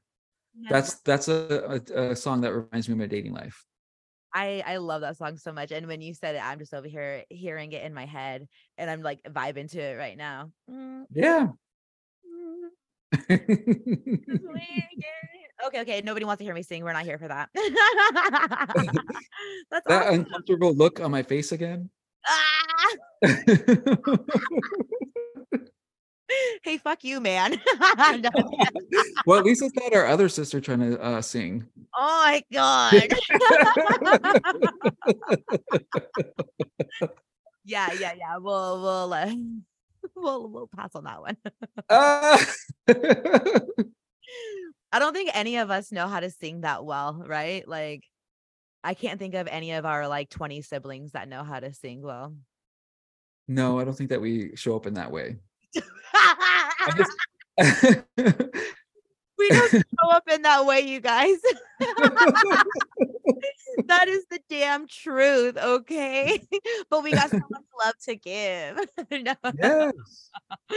That's 0.69 0.99
that's 1.01 1.27
a, 1.27 1.81
a, 1.95 2.11
a 2.11 2.15
song 2.15 2.41
that 2.41 2.53
reminds 2.53 2.87
me 2.87 2.93
of 2.93 2.99
my 2.99 3.07
dating 3.07 3.33
life. 3.33 3.65
I 4.31 4.61
I 4.63 4.77
love 4.77 5.01
that 5.01 5.17
song 5.17 5.37
so 5.37 5.53
much. 5.53 5.71
And 5.71 5.87
when 5.87 6.01
you 6.01 6.13
said 6.13 6.35
it, 6.35 6.45
I'm 6.45 6.59
just 6.59 6.75
over 6.75 6.87
here 6.87 7.23
hearing 7.31 7.71
it 7.71 7.83
in 7.83 7.95
my 7.95 8.05
head 8.05 8.47
and 8.77 8.91
I'm 8.91 9.01
like 9.01 9.23
vibing 9.23 9.71
to 9.71 9.79
it 9.79 9.97
right 9.97 10.17
now. 10.17 10.51
Mm, 10.69 11.05
Yeah. 11.15 11.47
mm. 13.11 13.63
Okay, 15.65 15.81
okay. 15.81 16.01
Nobody 16.01 16.25
wants 16.25 16.39
to 16.39 16.43
hear 16.43 16.53
me 16.53 16.63
sing. 16.63 16.83
We're 16.83 16.93
not 16.93 17.05
here 17.05 17.17
for 17.17 17.27
that. 17.29 17.49
That's 19.71 19.87
that 19.87 20.07
awesome. 20.07 20.19
uncomfortable 20.21 20.73
look 20.75 20.99
on 20.99 21.11
my 21.11 21.23
face 21.23 21.51
again. 21.51 21.89
Ah! 22.25 22.95
Hey, 26.63 26.77
fuck 26.77 27.03
you, 27.03 27.19
man. 27.19 27.59
Well, 29.27 29.37
at 29.39 29.45
least 29.45 29.61
it's 29.61 29.75
not 29.75 29.93
our 29.93 30.07
other 30.07 30.27
sister 30.27 30.59
trying 30.59 30.79
to 30.79 30.99
uh, 30.99 31.21
sing. 31.21 31.65
oh 31.95 32.23
my 32.25 32.43
god. 32.51 32.93
yeah, 37.63 37.89
yeah, 37.93 38.13
yeah. 38.17 38.37
We'll 38.39 38.81
we'll 38.81 39.13
uh, 39.13 39.31
we'll 40.15 40.49
we'll 40.49 40.69
pass 40.75 40.95
on 40.95 41.03
that 41.03 41.21
one. 41.21 41.37
Ah! 41.89 42.43
I 44.93 44.99
don't 44.99 45.13
think 45.13 45.31
any 45.33 45.57
of 45.57 45.71
us 45.71 45.91
know 45.91 46.07
how 46.07 46.19
to 46.19 46.29
sing 46.29 46.61
that 46.61 46.85
well, 46.85 47.23
right? 47.27 47.67
Like 47.67 48.03
I 48.83 48.93
can't 48.93 49.17
think 49.17 49.33
of 49.33 49.47
any 49.47 49.71
of 49.71 49.87
our 49.87 50.07
like 50.07 50.29
20 50.29 50.61
siblings 50.61 51.13
that 51.13 51.27
know 51.27 51.43
how 51.43 51.59
to 51.59 51.73
sing 51.73 52.03
well. 52.03 52.35
no, 53.47 53.79
I 53.79 53.85
don't 53.85 53.95
think 53.95 54.11
that 54.11 54.21
we 54.21 54.55
show 54.55 54.75
up 54.75 54.85
in 54.85 54.93
that 54.93 55.11
way. 55.11 55.37
Just 55.73 55.89
we 59.37 59.49
don't 59.49 59.71
show 59.71 60.09
up 60.11 60.29
in 60.31 60.43
that 60.43 60.67
way, 60.67 60.81
you 60.81 60.99
guys. 60.99 61.37
that 63.87 64.07
is 64.07 64.25
the 64.29 64.39
damn 64.49 64.87
truth, 64.87 65.57
okay? 65.57 66.39
but 66.91 67.03
we 67.03 67.13
got 67.13 67.31
so 67.31 67.37
much 67.37 67.63
love 67.83 67.95
to 68.05 68.15
give. 68.15 68.77
no. 69.11 69.33
Yes. 69.59 70.29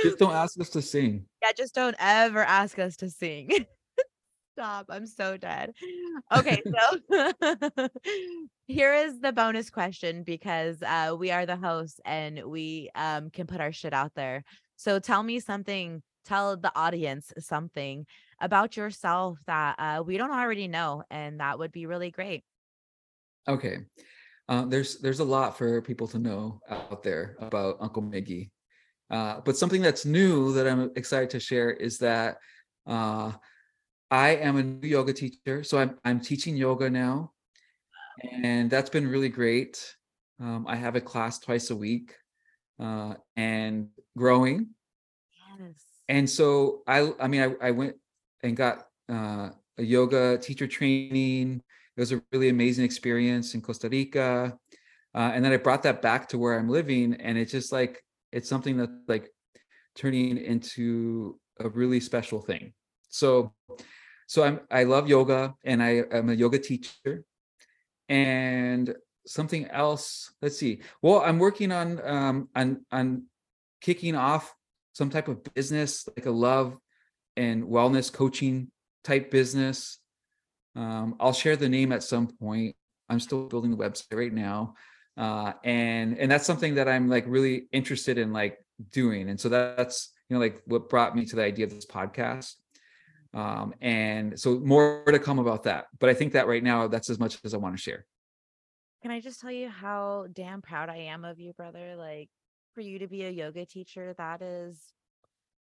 Just 0.02 0.18
don't 0.18 0.32
ask 0.32 0.58
us 0.58 0.70
to 0.70 0.80
sing. 0.80 1.26
Yeah, 1.42 1.52
just 1.54 1.74
don't 1.74 1.96
ever 1.98 2.42
ask 2.42 2.78
us 2.78 2.96
to 2.98 3.10
sing. 3.10 3.66
Stop. 4.56 4.86
I'm 4.88 5.06
so 5.06 5.36
dead. 5.36 5.74
Okay, 6.34 6.62
so 6.64 7.32
here 8.66 8.94
is 8.94 9.20
the 9.20 9.30
bonus 9.30 9.68
question 9.68 10.22
because 10.22 10.82
uh, 10.82 11.14
we 11.18 11.30
are 11.30 11.44
the 11.44 11.56
hosts 11.56 12.00
and 12.06 12.42
we 12.42 12.88
um, 12.94 13.28
can 13.28 13.46
put 13.46 13.60
our 13.60 13.70
shit 13.70 13.92
out 13.92 14.12
there. 14.16 14.44
So 14.76 14.98
tell 14.98 15.22
me 15.22 15.40
something, 15.40 16.02
tell 16.24 16.56
the 16.56 16.72
audience 16.74 17.34
something 17.38 18.06
about 18.40 18.78
yourself 18.78 19.38
that 19.46 19.74
uh, 19.78 20.02
we 20.02 20.16
don't 20.16 20.30
already 20.30 20.68
know, 20.68 21.02
and 21.10 21.40
that 21.40 21.58
would 21.58 21.70
be 21.70 21.84
really 21.84 22.10
great. 22.10 22.42
Okay. 23.46 23.80
Uh, 24.48 24.64
there's 24.64 25.00
there's 25.00 25.20
a 25.20 25.24
lot 25.24 25.58
for 25.58 25.82
people 25.82 26.08
to 26.08 26.18
know 26.18 26.60
out 26.70 27.02
there 27.02 27.36
about 27.40 27.76
Uncle 27.80 28.02
Miggy. 28.02 28.52
Uh, 29.10 29.40
but 29.44 29.58
something 29.58 29.82
that's 29.82 30.06
new 30.06 30.54
that 30.54 30.66
I'm 30.66 30.92
excited 30.96 31.28
to 31.30 31.40
share 31.40 31.70
is 31.70 31.98
that 31.98 32.38
uh, 32.86 33.32
I 34.10 34.36
am 34.36 34.56
a 34.56 34.62
new 34.62 34.88
yoga 34.88 35.12
teacher. 35.12 35.64
So 35.64 35.78
I'm 35.78 35.98
I'm 36.04 36.20
teaching 36.20 36.56
yoga 36.56 36.88
now, 36.88 37.32
and 38.42 38.70
that's 38.70 38.90
been 38.90 39.06
really 39.06 39.28
great. 39.28 39.94
Um, 40.40 40.66
I 40.68 40.76
have 40.76 40.96
a 40.96 41.00
class 41.00 41.38
twice 41.38 41.70
a 41.70 41.76
week, 41.76 42.14
uh, 42.78 43.14
and 43.36 43.88
growing. 44.16 44.68
Yes. 45.58 45.84
And 46.08 46.28
so 46.30 46.82
I 46.86 47.12
I 47.18 47.28
mean 47.28 47.42
I, 47.42 47.68
I 47.68 47.70
went 47.72 47.96
and 48.42 48.56
got 48.56 48.86
uh, 49.10 49.50
a 49.78 49.82
yoga 49.82 50.38
teacher 50.38 50.66
training. 50.66 51.62
It 51.96 52.00
was 52.00 52.12
a 52.12 52.22
really 52.32 52.50
amazing 52.50 52.84
experience 52.84 53.54
in 53.54 53.62
Costa 53.62 53.88
Rica. 53.88 54.56
Uh, 55.14 55.30
and 55.32 55.42
then 55.42 55.52
I 55.52 55.56
brought 55.56 55.82
that 55.84 56.02
back 56.02 56.28
to 56.28 56.38
where 56.38 56.58
I'm 56.58 56.68
living, 56.68 57.14
and 57.14 57.38
it's 57.38 57.52
just 57.52 57.72
like 57.72 58.02
it's 58.32 58.48
something 58.48 58.76
that's 58.76 58.92
like 59.08 59.30
turning 59.96 60.36
into 60.36 61.40
a 61.58 61.68
really 61.70 62.00
special 62.00 62.42
thing. 62.42 62.74
So, 63.08 63.52
so 64.26 64.44
I'm 64.44 64.60
I 64.70 64.84
love 64.84 65.08
yoga, 65.08 65.54
and 65.64 65.82
I 65.82 66.02
am 66.10 66.30
a 66.30 66.34
yoga 66.34 66.58
teacher. 66.58 67.24
And 68.08 68.94
something 69.26 69.66
else, 69.66 70.32
let's 70.40 70.58
see. 70.58 70.80
Well, 71.02 71.20
I'm 71.20 71.38
working 71.38 71.72
on 71.72 72.00
um 72.06 72.48
on 72.54 72.84
on 72.90 73.24
kicking 73.80 74.14
off 74.14 74.54
some 74.92 75.10
type 75.10 75.28
of 75.28 75.42
business, 75.54 76.08
like 76.16 76.26
a 76.26 76.30
love 76.30 76.76
and 77.36 77.64
wellness 77.64 78.12
coaching 78.12 78.70
type 79.04 79.30
business. 79.30 79.98
Um, 80.74 81.16
I'll 81.20 81.32
share 81.32 81.56
the 81.56 81.68
name 81.68 81.92
at 81.92 82.02
some 82.02 82.28
point. 82.28 82.76
I'm 83.08 83.20
still 83.20 83.46
building 83.46 83.70
the 83.70 83.76
website 83.76 84.14
right 84.16 84.32
now. 84.32 84.74
Uh, 85.16 85.52
and 85.64 86.18
and 86.18 86.30
that's 86.30 86.46
something 86.46 86.74
that 86.74 86.88
I'm 86.88 87.08
like 87.08 87.24
really 87.26 87.68
interested 87.72 88.18
in 88.18 88.32
like 88.32 88.58
doing. 88.92 89.28
And 89.28 89.40
so 89.40 89.48
that's 89.48 90.12
you 90.28 90.34
know 90.34 90.40
like 90.40 90.62
what 90.66 90.88
brought 90.88 91.16
me 91.16 91.24
to 91.26 91.36
the 91.36 91.44
idea 91.44 91.64
of 91.64 91.74
this 91.74 91.86
podcast. 91.86 92.54
Um, 93.36 93.74
and 93.82 94.38
so 94.40 94.58
more 94.60 95.04
to 95.06 95.18
come 95.18 95.38
about 95.38 95.64
that. 95.64 95.86
But 95.98 96.08
I 96.08 96.14
think 96.14 96.32
that 96.32 96.48
right 96.48 96.62
now 96.62 96.88
that's 96.88 97.10
as 97.10 97.18
much 97.18 97.38
as 97.44 97.52
I 97.52 97.58
want 97.58 97.76
to 97.76 97.82
share. 97.82 98.06
Can 99.02 99.10
I 99.10 99.20
just 99.20 99.40
tell 99.40 99.52
you 99.52 99.68
how 99.68 100.26
damn 100.32 100.62
proud 100.62 100.88
I 100.88 100.96
am 100.96 101.24
of 101.24 101.38
you, 101.38 101.52
brother? 101.52 101.96
Like 101.96 102.30
for 102.74 102.80
you 102.80 102.98
to 103.00 103.06
be 103.06 103.24
a 103.24 103.30
yoga 103.30 103.66
teacher, 103.66 104.14
that 104.16 104.40
is 104.40 104.80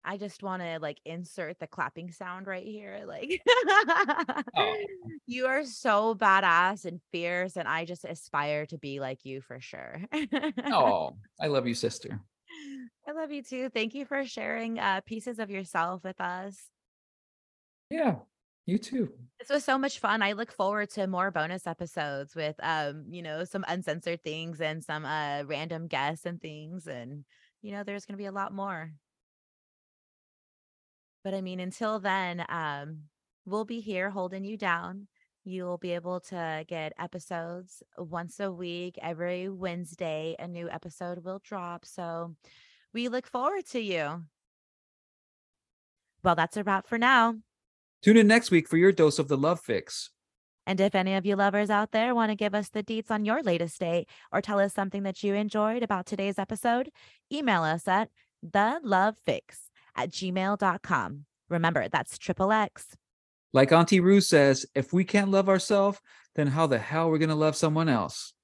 I 0.04 0.16
just 0.16 0.42
want 0.42 0.62
to 0.62 0.78
like 0.80 0.98
insert 1.04 1.58
the 1.58 1.66
clapping 1.66 2.10
sound 2.10 2.46
right 2.46 2.64
here. 2.64 3.02
Like, 3.06 3.42
oh. 4.56 4.76
you 5.26 5.46
are 5.46 5.64
so 5.64 6.14
badass 6.14 6.86
and 6.86 7.00
fierce, 7.12 7.56
and 7.56 7.68
I 7.68 7.84
just 7.84 8.06
aspire 8.06 8.64
to 8.66 8.78
be 8.78 9.00
like 9.00 9.26
you 9.26 9.42
for 9.42 9.60
sure. 9.60 10.00
oh, 10.64 11.16
I 11.40 11.48
love 11.48 11.66
you, 11.66 11.74
sister. 11.74 12.18
I 13.06 13.12
love 13.12 13.30
you 13.30 13.42
too. 13.42 13.68
Thank 13.68 13.94
you 13.94 14.06
for 14.06 14.24
sharing 14.24 14.78
uh, 14.78 15.02
pieces 15.04 15.38
of 15.38 15.50
yourself 15.50 16.02
with 16.04 16.20
us. 16.20 16.56
Yeah, 17.90 18.16
you 18.66 18.78
too. 18.78 19.12
This 19.38 19.50
was 19.50 19.64
so 19.64 19.78
much 19.78 20.00
fun. 20.00 20.20
I 20.22 20.32
look 20.32 20.50
forward 20.50 20.90
to 20.90 21.06
more 21.06 21.30
bonus 21.30 21.66
episodes 21.66 22.34
with 22.34 22.56
um, 22.62 23.06
you 23.10 23.22
know, 23.22 23.44
some 23.44 23.64
uncensored 23.68 24.22
things 24.24 24.60
and 24.60 24.82
some 24.84 25.04
uh 25.04 25.44
random 25.46 25.86
guests 25.86 26.26
and 26.26 26.40
things 26.40 26.86
and 26.86 27.24
you 27.62 27.72
know, 27.72 27.84
there's 27.84 28.04
going 28.04 28.14
to 28.14 28.22
be 28.22 28.26
a 28.26 28.32
lot 28.32 28.52
more. 28.52 28.92
But 31.24 31.34
I 31.34 31.40
mean, 31.40 31.60
until 31.60 31.98
then, 32.00 32.44
um, 32.48 33.04
we'll 33.44 33.64
be 33.64 33.80
here 33.80 34.10
holding 34.10 34.44
you 34.44 34.56
down. 34.56 35.08
You'll 35.44 35.78
be 35.78 35.92
able 35.92 36.20
to 36.20 36.64
get 36.68 36.92
episodes 36.98 37.82
once 37.96 38.38
a 38.40 38.52
week. 38.52 38.98
Every 39.00 39.48
Wednesday, 39.48 40.36
a 40.38 40.46
new 40.46 40.68
episode 40.68 41.24
will 41.24 41.38
drop. 41.42 41.84
So 41.84 42.36
we 42.92 43.08
look 43.08 43.26
forward 43.26 43.66
to 43.68 43.80
you. 43.80 44.24
Well, 46.22 46.34
that's 46.36 46.56
a 46.56 46.62
wrap 46.64 46.86
for 46.86 46.98
now. 46.98 47.38
Tune 48.02 48.16
in 48.16 48.26
next 48.26 48.50
week 48.50 48.68
for 48.68 48.76
your 48.76 48.92
dose 48.92 49.18
of 49.18 49.28
the 49.28 49.36
love 49.36 49.60
fix. 49.60 50.10
And 50.66 50.80
if 50.80 50.94
any 50.94 51.14
of 51.14 51.24
you 51.24 51.34
lovers 51.34 51.70
out 51.70 51.92
there 51.92 52.14
want 52.14 52.30
to 52.30 52.36
give 52.36 52.54
us 52.54 52.68
the 52.68 52.82
deets 52.82 53.10
on 53.10 53.24
your 53.24 53.42
latest 53.42 53.80
date 53.80 54.06
or 54.30 54.42
tell 54.42 54.60
us 54.60 54.74
something 54.74 55.02
that 55.02 55.22
you 55.22 55.34
enjoyed 55.34 55.82
about 55.82 56.06
today's 56.06 56.38
episode, 56.38 56.90
email 57.32 57.62
us 57.62 57.88
at 57.88 58.10
the 58.42 58.78
love 58.82 59.16
fix 59.24 59.70
at 59.96 60.10
gmail.com. 60.10 61.24
Remember, 61.48 61.88
that's 61.88 62.18
triple 62.18 62.52
X. 62.52 62.96
Like 63.54 63.72
Auntie 63.72 64.00
Ru 64.00 64.20
says, 64.20 64.66
if 64.74 64.92
we 64.92 65.04
can't 65.04 65.30
love 65.30 65.48
ourselves, 65.48 65.98
then 66.34 66.48
how 66.48 66.66
the 66.66 66.78
hell 66.78 67.08
are 67.08 67.10
we 67.10 67.18
going 67.18 67.30
to 67.30 67.34
love 67.34 67.56
someone 67.56 67.88
else? 67.88 68.34